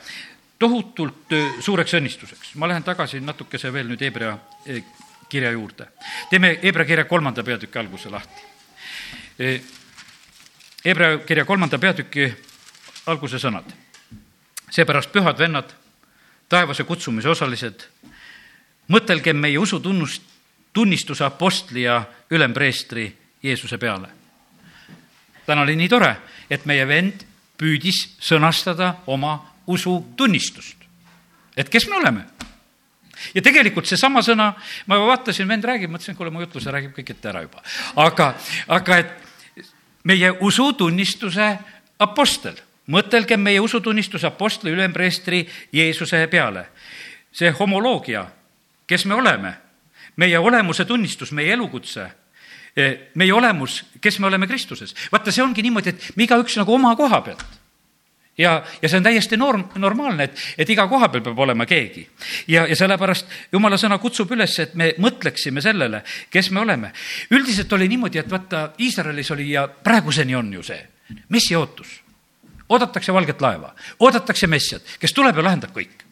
[0.63, 2.55] tohutult suureks õnnistuseks.
[2.55, 4.37] ma lähen tagasi natukese veel nüüd Hebra
[5.29, 5.89] kirja juurde.
[6.31, 8.43] teeme Hebra kirja kolmanda peatüki alguse lahti.
[10.85, 12.29] Hebra kirja kolmanda peatüki
[13.07, 13.65] alguse sõnad.
[14.71, 15.73] seepärast, pühad vennad,
[16.49, 17.89] taevase kutsumise osalised
[18.89, 20.23] mõtelgem meie usutunnust,
[20.73, 24.09] tunnistuse apostli ja ülempreestri Jeesuse peale.
[25.47, 26.17] täna oli nii tore,
[26.51, 27.25] et meie vend
[27.59, 30.77] püüdis sõnastada oma usutunnistust.
[31.57, 32.25] et kes me oleme?
[33.35, 34.53] ja tegelikult seesama sõna,
[34.87, 37.63] ma vaatasin, vend räägib, mõtlesin, kuule, mu jutluse räägib kõik ette ära juba.
[37.97, 38.35] aga,
[38.69, 39.13] aga et
[40.05, 41.59] meie usutunnistuse
[41.99, 46.67] apostel, mõtelgem meie usutunnistuse apostli ülempreestri Jeesuse peale.
[47.33, 48.27] see homoloogia
[48.93, 49.55] kes me oleme,
[50.21, 52.05] meie olemuse tunnistus, meie elukutse,
[52.77, 54.95] eh, meie olemus, kes me oleme Kristuses.
[55.13, 57.61] vaata, see ongi niimoodi, et me igaüks nagu oma koha pealt
[58.39, 62.05] ja, ja see on täiesti norm, normaalne, et, et iga koha peal peab olema keegi.
[62.49, 66.93] ja, ja sellepärast jumala sõna kutsub üles, et me mõtleksime sellele, kes me oleme.
[67.31, 70.81] üldiselt oli niimoodi, et vaata, Iisraelis oli ja praeguseni on ju see
[71.29, 72.01] messi ootus.
[72.69, 76.12] oodatakse valget laeva, oodatakse messiat, kes tuleb ja lahendab kõik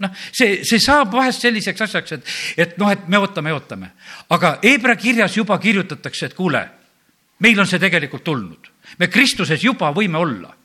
[0.00, 2.30] noh, see, see saab vahest selliseks asjaks, et,
[2.66, 3.92] et noh, et me ootame ja ootame.
[4.30, 6.62] aga Hebra kirjas juba kirjutatakse, et kuule,
[7.40, 8.72] meil on see tegelikult tulnud.
[8.98, 10.56] me Kristuses juba võime olla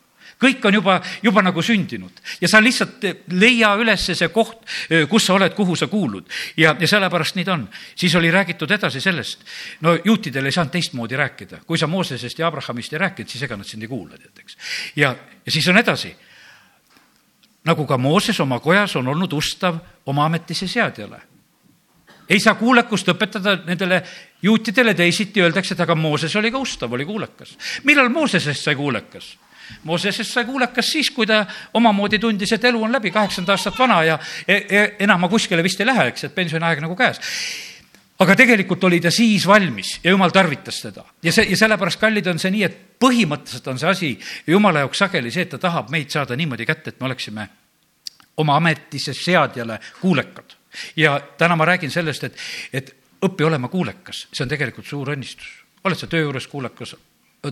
[0.42, 4.66] kõik on juba, juba nagu sündinud ja sa lihtsalt leia üles see koht,
[5.08, 6.28] kus sa oled, kuhu sa kuulud.
[6.56, 7.68] ja, ja sellepärast nii ta on.
[7.96, 9.44] siis oli räägitud edasi sellest,
[9.80, 13.56] no juutidel ei saanud teistmoodi rääkida, kui sa Moosesest ja Abrahamist ei rääkinud, siis ega
[13.56, 14.56] nad sind ei kuula, tead, eks.
[14.96, 15.14] ja,
[15.46, 16.12] ja siis on edasi
[17.66, 21.20] nagu ka Mooses oma kojas on olnud ustav oma ametisse seadjale.
[22.28, 24.02] ei saa kuulekust õpetada nendele
[24.42, 27.56] juutidele teisiti, öeldakse, et aga Mooses oli ka ustav, oli kuulekas.
[27.84, 29.36] millal Moosesest sai kuulekas?
[29.84, 34.02] Moosesest sai kuulekas siis, kui ta omamoodi tundis, et elu on läbi, kaheksakümmend aastat vana
[34.04, 37.20] ja e e enam ma kuskile vist ei lähe, eks, et pensioniaeg nagu käes
[38.18, 41.04] aga tegelikult oli ta siis valmis ja jumal tarvitas teda.
[41.22, 44.10] ja see, ja sellepärast, kallid, on see nii, et põhimõtteliselt on see asi
[44.46, 47.48] jumala jaoks sageli see, et ta tahab meid saada niimoodi kätte, et me oleksime
[48.36, 50.56] oma ametisse seadjale kuulekad.
[50.96, 52.36] ja täna ma räägin sellest, et,
[52.72, 55.48] et õpi olema kuulekas, see on tegelikult suur õnnistus.
[55.84, 56.96] oled sa töö juures kuulekas,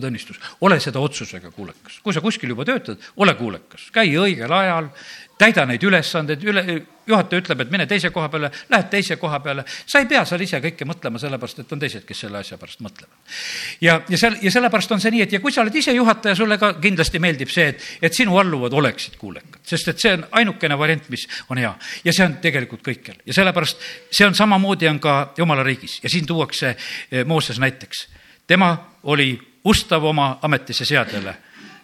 [0.03, 1.99] õnnistus, ole seda otsusega kuulekas.
[2.03, 4.89] kui sa kuskil juba töötad, ole kuulekas, käi õigel ajal,
[5.37, 6.63] täida neid ülesandeid, üle,
[7.07, 9.65] juhataja ütleb, et mine teise koha peale, lähed teise koha peale.
[9.85, 12.79] sa ei pea seal ise kõike mõtlema, sellepärast et on teised, kes selle asja pärast
[12.85, 13.35] mõtlevad.
[13.81, 16.35] ja, ja seal, ja sellepärast on see nii, et ja kui sa oled ise juhataja,
[16.35, 20.25] sulle ka kindlasti meeldib see, et, et sinu alluvad oleksid kuulekad, sest et see on
[20.41, 21.73] ainukene variant, mis on hea.
[22.05, 26.09] ja see on tegelikult kõikjal ja sellepärast see on samamoodi on ka jumala riigis ja
[26.09, 28.07] siin tuuakse eh, Mooses näiteks.
[28.47, 28.71] tema
[29.03, 31.35] oli ustav oma ametisse seadjale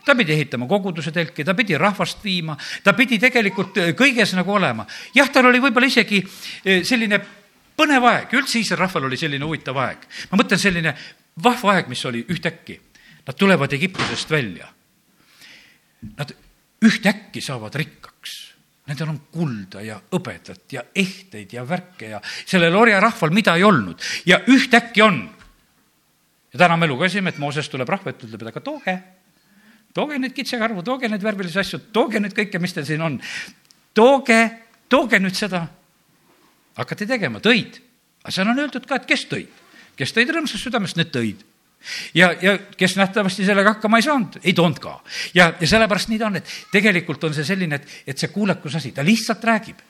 [0.06, 4.54] ta pidi ehitama koguduse telki, ta pidi rahvast viima, ta pidi tegelikult äh, kõiges nagu
[4.54, 4.86] olema.
[5.16, 7.22] jah, tal oli võib-olla isegi äh, selline
[7.78, 10.06] põnev aeg, üldse Iisraeli rahval oli selline huvitav aeg.
[10.32, 10.96] ma mõtlen selline
[11.44, 12.80] vahva aeg, mis oli ühtäkki.
[13.28, 14.68] Nad tulevad Egiptusest välja.
[16.18, 16.34] Nad
[16.82, 18.38] ühtäkki saavad rikkaks.
[18.90, 24.02] Nendel on kulda ja hõbedat ja ehteid ja värke ja sellel orjarahval, mida ei olnud
[24.26, 25.22] ja ühtäkki on.
[26.54, 28.98] Ja täna me lugesime, et Mooses tuleb rahva ette, ütleb, et aga tooge
[29.94, 33.20] tooge neid kitsekarvu, tooge neid värvilisi asju, tooge nüüd kõike, mis teil siin on.
[33.94, 34.42] tooge,
[34.90, 35.68] tooge nüüd seda.
[36.78, 37.82] hakati tegema, tõid.
[38.24, 39.64] aga seal on öeldud ka, et kes tõid.
[39.96, 41.44] kes tõid rõõmsast südamest, need tõid
[42.14, 45.00] ja, ja kes nähtavasti sellega hakkama ei saanud, ei toonud ka.
[45.34, 48.76] ja, ja sellepärast nii ta on, et tegelikult on see selline, et, et see kuulekus
[48.80, 49.82] asi, ta lihtsalt räägib.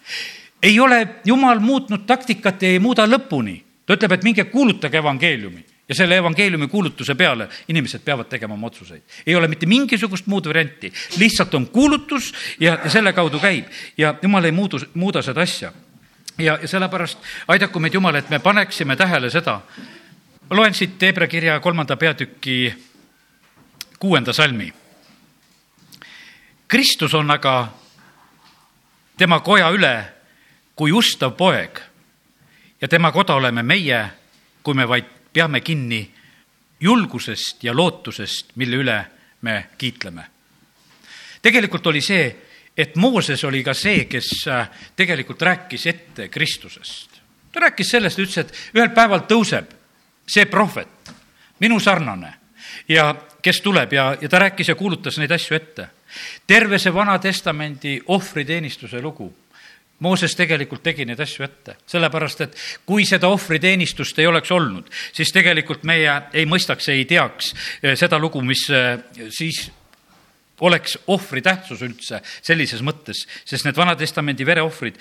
[0.61, 3.61] ei ole jumal muutnud taktikat ja ei muuda lõpuni.
[3.85, 8.67] ta ütleb, et minge kuulutage evangeeliumi ja selle evangeeliumi kuulutuse peale inimesed peavad tegema oma
[8.67, 9.01] otsuseid.
[9.27, 13.65] ei ole mitte mingisugust muud varianti, lihtsalt on kuulutus ja, ja selle kaudu käib
[13.97, 15.73] ja jumal ei muudu, muuda seda asja.
[16.37, 19.59] ja, ja sellepärast aidaku meid Jumal, et me paneksime tähele seda.
[20.49, 22.73] ma loen siit Hebra kirja kolmanda peatüki
[23.99, 24.73] kuuenda salmi.
[26.67, 27.67] Kristus on aga
[29.17, 29.95] tema koja üle
[30.75, 31.81] kui ustav poeg
[32.81, 34.05] ja tema koda oleme meie,
[34.63, 36.01] kui me vaid peame kinni
[36.81, 38.97] julgusest ja lootusest, mille üle
[39.41, 40.23] me kiitleme.
[41.41, 42.35] tegelikult oli see,
[42.77, 47.21] et Mooses oli ka see, kes äh, tegelikult rääkis ette Kristusest.
[47.51, 49.73] ta rääkis sellest, ütles, et ühel päeval tõuseb
[50.27, 51.13] see prohvet,
[51.59, 52.33] minu sarnane
[52.87, 55.87] ja kes tuleb ja, ja ta rääkis ja kuulutas neid asju ette.
[56.47, 59.33] terve see Vana Testamendi ohvriteenistuse lugu
[60.01, 62.55] Mooses tegelikult tegi neid asju ette, sellepärast et
[62.89, 68.19] kui seda ohvriteenistust ei oleks olnud, siis tegelikult meie ei mõistaks, ei teaks eh, seda
[68.19, 68.97] lugu, mis eh,
[69.29, 69.67] siis
[70.61, 74.97] oleks ohvri tähtsus üldse sellises mõttes, sest need Vana-testamendi vereohvrid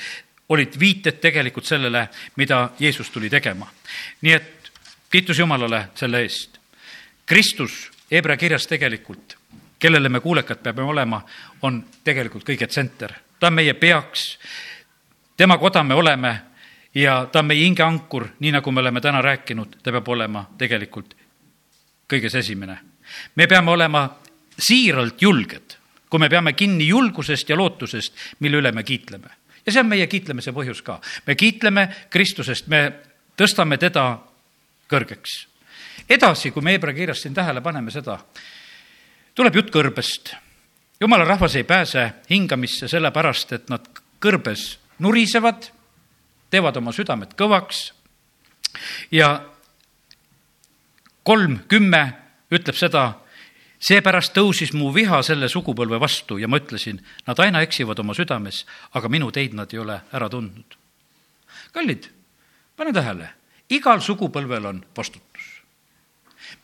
[0.51, 3.69] olid viited tegelikult sellele, mida Jeesus tuli tegema.
[4.21, 4.71] nii et
[5.11, 6.59] kiitus Jumalale selle eest.
[7.27, 9.37] Kristus Hebra kirjas tegelikult,
[9.79, 11.21] kellele me kuulekad peame olema,
[11.63, 13.13] on tegelikult kõige tsenter.
[13.39, 14.39] ta on meie peaks
[15.41, 16.41] tema koda me oleme
[16.95, 21.15] ja ta on meie hingeankur, nii nagu me oleme täna rääkinud, ta peab olema tegelikult
[22.11, 22.77] kõiges esimene.
[23.35, 24.03] me peame olema
[24.59, 25.77] siiralt julged,
[26.11, 29.31] kui me peame kinni julgusest ja lootusest, mille üle me kiitleme.
[29.67, 31.01] ja see on meie kiitlemise põhjus ka.
[31.27, 32.93] me kiitleme Kristusest, me
[33.37, 34.19] tõstame teda
[34.93, 35.47] kõrgeks.
[36.09, 38.19] edasi, kui me Hebra kirjas siin tähele paneme seda,
[39.35, 40.37] tuleb jutt kõrbest.
[41.01, 43.89] jumala rahvas ei pääse hingamisse sellepärast, et nad
[44.21, 45.71] kõrbes nurisevad,
[46.51, 47.91] teevad oma südamed kõvaks
[49.15, 49.33] ja
[51.23, 52.03] kolm kümme
[52.51, 53.05] ütleb seda,
[53.81, 58.65] seepärast tõusis mu viha selle sugupõlve vastu ja ma ütlesin, nad aina eksivad oma südames,
[58.95, 60.77] aga minu teid nad ei ole ära tundnud.
[61.73, 62.11] kallid,
[62.77, 63.31] pane tähele,
[63.71, 65.63] igal sugupõlvel on vastutus.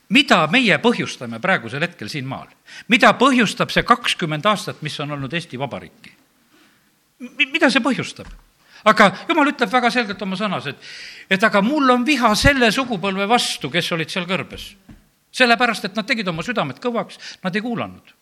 [0.09, 2.47] mida meie põhjustame praegusel hetkel siin maal?
[2.87, 6.16] mida põhjustab see kakskümmend aastat, mis on olnud Eesti Vabariiki?
[7.19, 8.27] Mida see põhjustab?
[8.87, 10.83] aga jumal ütleb väga selgelt oma sõnas, et,
[11.33, 14.69] et aga mul on viha selle sugupõlve vastu, kes olid seal kõrbes.
[15.37, 18.13] sellepärast, et nad tegid oma südamed kõvaks, nad ei kuulanud.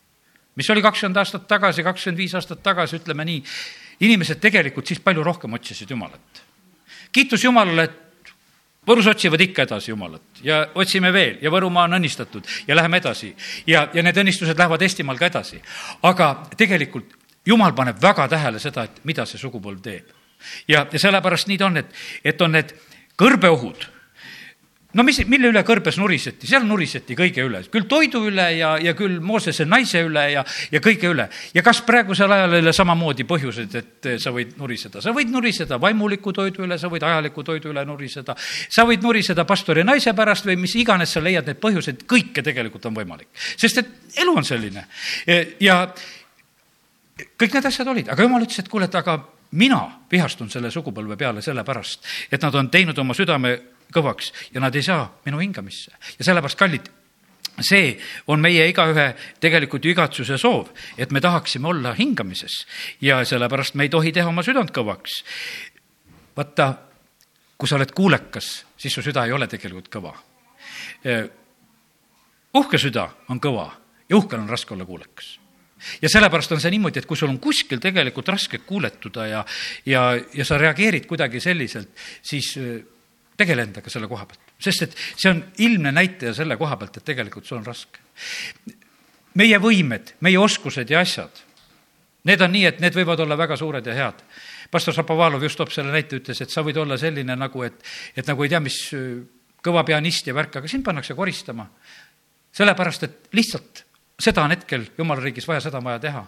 [0.56, 3.44] mis oli kakskümmend aastat tagasi, kakskümmend viis aastat tagasi, ütleme nii,
[4.00, 6.44] inimesed tegelikult siis palju rohkem otsisid Jumalat.
[7.12, 8.02] kiitus Jumalale, et
[8.86, 13.32] Võrus otsivad ikka edasi Jumalat ja otsime veel ja Võrumaa on õnnistatud ja läheme edasi
[13.66, 15.58] ja, ja need õnnistused lähevad Eestimaal ka edasi.
[16.06, 16.28] aga
[16.58, 20.14] tegelikult jumal paneb väga tähele seda, et mida see sugupõlv teeb.
[20.68, 21.92] ja, ja sellepärast nii ta on, et,
[22.24, 22.74] et on need
[23.18, 23.92] kõrbeohud
[24.96, 28.96] no mis, mille üle kõrbes nuriseti, seal nuriseti kõige üle, küll toidu üle ja, ja
[28.98, 31.28] küll Moosese naise üle ja, ja kõige üle.
[31.56, 35.80] ja kas praegusel ajal ei ole samamoodi põhjused, et sa võid nuriseda, sa võid nuriseda
[35.82, 40.48] vaimuliku toidu üle, sa võid ajaliku toidu üle nuriseda, sa võid nuriseda pastori naise pärast
[40.48, 43.32] või mis iganes sa leiad need põhjused, kõike tegelikult on võimalik.
[43.36, 44.88] sest et elu on selline
[45.60, 45.82] ja,
[47.16, 49.18] kõik need asjad olid, aga jumal ütles, et kuule, et aga
[49.56, 49.80] mina
[50.12, 53.56] vihastun selle sugupõlve peale sellepärast, et nad on teinud oma südame
[53.94, 55.92] kõvaks ja nad ei saa minu hingamisse.
[56.20, 56.90] ja sellepärast, kallid,
[57.62, 57.96] see
[58.28, 59.08] on meie igaühe
[59.40, 62.66] tegelikult ju igatsuse soov, et me tahaksime olla hingamises
[63.02, 65.24] ja sellepärast me ei tohi teha oma südant kõvaks.
[66.36, 66.74] vaata,
[67.58, 70.14] kui sa oled kuulekas, siis su süda ei ole tegelikult kõva.
[72.54, 73.72] uhke süda on kõva
[74.10, 75.45] ja uhkel on raske olla kuulekas
[76.02, 79.46] ja sellepärast on see niimoodi, et kui sul on kuskil tegelikult raske kuuletuda ja,
[79.86, 81.92] ja, ja sa reageerid kuidagi selliselt,
[82.26, 82.80] siis äh,
[83.38, 87.08] tegele endaga selle koha pealt, sest et see on ilmne näitaja selle koha pealt, et
[87.08, 88.00] tegelikult sul on raske.
[89.36, 91.44] meie võimed, meie oskused ja asjad,
[92.26, 94.22] need on nii, et need võivad olla väga suured ja head.
[94.72, 97.84] pastor Šapovalov just toob selle näite, ütles, et sa võid olla selline nagu, et,
[98.16, 99.20] et nagu ei tea, mis äh,
[99.66, 101.68] kõva pianist ja värk, aga sind pannakse koristama.
[102.56, 103.85] sellepärast, et lihtsalt
[104.20, 106.26] seda on hetkel jumala riigis vaja, seda on vaja teha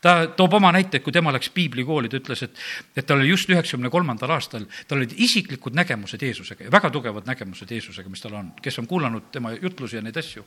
[0.00, 2.58] ta toob oma näite, et kui tema läks piiblikooli, ta ütles, et,
[2.96, 7.28] et tal oli just üheksakümne kolmandal aastal, tal olid isiklikud nägemused Jeesusega ja väga tugevad
[7.28, 10.44] nägemused Jeesusega, mis tal on, kes on kuulanud tema jutlusi ja neid asju.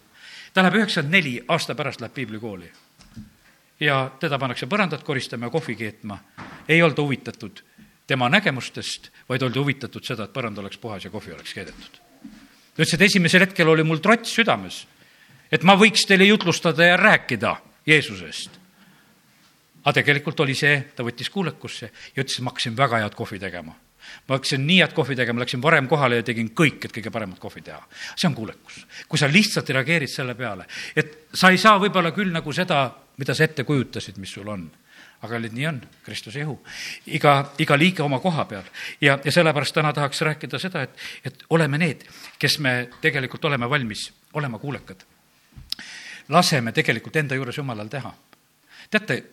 [0.54, 2.72] ta läheb üheksakümmend neli aasta pärast läheb piiblikooli.
[3.80, 6.20] ja teda pannakse põrandat koristama ja kohvi keetma.
[6.68, 7.64] ei olda huvitatud
[8.08, 12.00] tema nägemustest, vaid oldi huvitatud seda, et põrand oleks puhas ja kohvi oleks keedetud.
[12.76, 14.86] ta ütles, et esimesel hetkel oli mul trots südames
[15.52, 17.56] et ma võiks teile jutlustada ja rääkida
[17.88, 18.60] Jeesusest.
[19.84, 23.40] aga tegelikult oli see, ta võttis kuulekusse ja ütles, et ma hakkasin väga head kohvi
[23.40, 23.74] tegema.
[24.28, 27.40] ma hakkasin nii head kohvi tegema, läksin varem kohale ja tegin kõik, et kõige paremat
[27.40, 27.82] kohvi teha.
[28.16, 28.86] see on kuulekus.
[29.08, 33.34] kui sa lihtsalt reageerid selle peale, et sa ei saa võib-olla küll nagu seda, mida
[33.34, 34.70] sa ette kujutasid, mis sul on
[35.22, 36.60] aga olid, nii on, Kristuse ihu.
[37.08, 38.64] iga, iga liige oma koha peal.
[39.02, 40.96] ja, ja sellepärast täna tahaks rääkida seda, et,
[41.26, 42.06] et oleme need,
[42.40, 45.04] kes me tegelikult oleme valmis olema kuulekad
[46.30, 48.14] laseme tegelikult enda juures jumalal teha.
[48.90, 49.24] teate,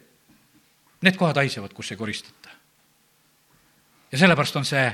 [1.00, 2.50] need kohad haisevad, kus ei koristata.
[4.12, 4.86] ja sellepärast on see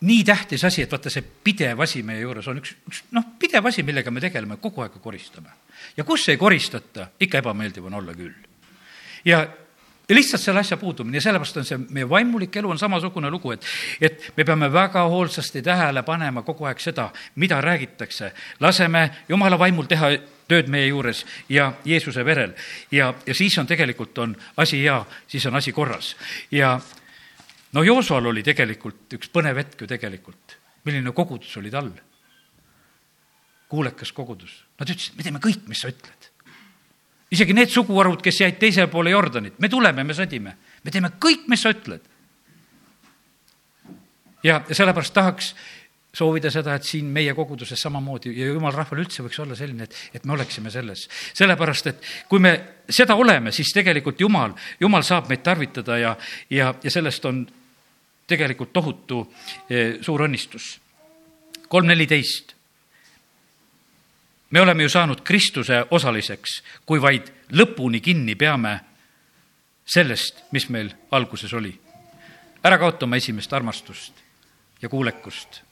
[0.00, 3.66] nii tähtis asi, et vaata, see pidev asi meie juures on üks, üks noh, pidev
[3.66, 5.50] asi, millega me tegeleme, kogu aeg koristame.
[5.96, 8.34] ja kus ei koristata, ikka ebameeldiv on olla küll.
[9.24, 9.44] ja
[10.14, 13.66] lihtsalt selle asja puudumine ja sellepärast on see, meie vaimulik elu on samasugune lugu, et,
[14.00, 18.32] et me peame väga hoolsasti tähele panema kogu aeg seda, mida räägitakse.
[18.60, 20.12] laseme jumala vaimul teha
[20.50, 22.54] tööd meie juures ja Jeesuse verel.
[22.90, 26.16] ja, ja siis on tegelikult, on asi hea, siis on asi korras.
[26.50, 26.80] ja
[27.72, 30.58] no Joosual oli tegelikult üks põnev hetk ju tegelikult.
[30.84, 31.90] milline kogudus oli tal?
[33.70, 34.64] kuulekas kogudus.
[34.80, 36.29] Nad ütlesid, me teeme kõik, mis sa ütled
[37.30, 41.46] isegi need suguharud, kes jäid teisele poole Jordanit, me tuleme, me sõdime, me teeme kõik,
[41.48, 42.02] mis sa ütled.
[44.42, 45.54] ja, sellepärast tahaks
[46.14, 49.96] soovida seda, et siin meie koguduses samamoodi ja jumal rahval üldse võiks olla selline, et,
[50.14, 51.06] et me oleksime selles.
[51.38, 52.54] sellepärast, et kui me
[52.90, 56.16] seda oleme, siis tegelikult Jumal, Jumal saab meid tarvitada ja,
[56.50, 57.44] ja, ja sellest on
[58.30, 59.22] tegelikult tohutu
[59.70, 60.78] eh, suur õnnistus.
[61.68, 62.56] kolm neliteist
[64.50, 68.80] me oleme ju saanud Kristuse osaliseks, kui vaid lõpuni kinni peame
[69.86, 71.80] sellest, mis meil alguses oli.
[72.64, 74.12] ära kaota oma esimest armastust
[74.82, 75.62] ja kuulekust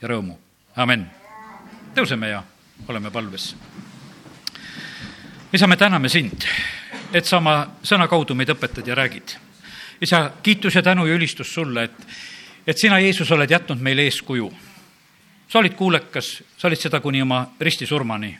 [0.00, 0.38] ja rõõmu.
[0.76, 1.10] amen.
[1.94, 2.42] tõuseme ja
[2.88, 3.56] oleme palves.
[5.52, 6.44] isa, me täname sind,
[7.12, 9.36] et sa oma sõna kaudu meid õpetad ja räägid.
[10.00, 12.06] isa, kiitus ja tänu ja ülistus sulle, et,
[12.66, 14.52] et sina, Jeesus, oled jätnud meile eeskuju
[15.48, 18.38] sa olid kuulekas, sa olid seda kuni oma ristisurmani.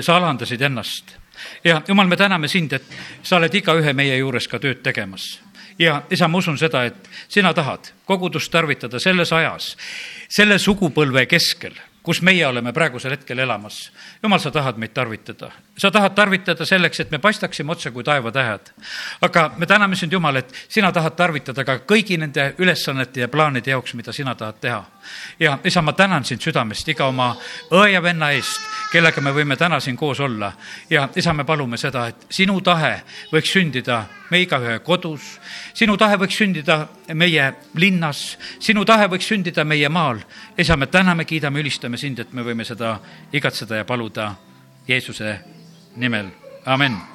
[0.00, 1.16] sa alandasid ennast
[1.64, 2.84] ja jumal, me täname sind, et
[3.22, 5.40] sa oled igaühe meie juures ka tööd tegemas.
[5.78, 9.76] ja isa, ma usun seda, et sina tahad kogudust tarvitada selles ajas,
[10.28, 13.92] selle sugupõlve keskel kus meie oleme praegusel hetkel elamas.
[14.22, 15.52] jumal, sa tahad meid tarvitada.
[15.78, 18.72] Sa tahad tarvitada selleks, et me paistaksime otse kui taevatähed.
[19.20, 23.70] aga me täname sind, Jumal, et sina tahad tarvitada ka kõigi nende ülesannete ja plaanide
[23.70, 24.84] jaoks, mida sina tahad teha.
[25.40, 27.36] ja isa, ma tänan sind südamest iga oma
[27.70, 28.60] õe ja venna eest,
[28.92, 30.52] kellega me võime täna siin koos olla.
[30.90, 33.02] ja isa, me palume seda, et sinu tahe
[33.32, 35.40] võiks sündida me igaühe kodus.
[35.74, 40.20] sinu tahe võiks sündida meie linnas, sinu tahe võiks sündida meie maal.
[40.58, 42.98] isa, me täname, kiidame, ülistame sind, et me võime seda
[43.32, 44.34] igatseda ja paluda
[44.88, 45.61] Jeesuse
[45.96, 46.30] nimel,
[46.66, 47.11] amen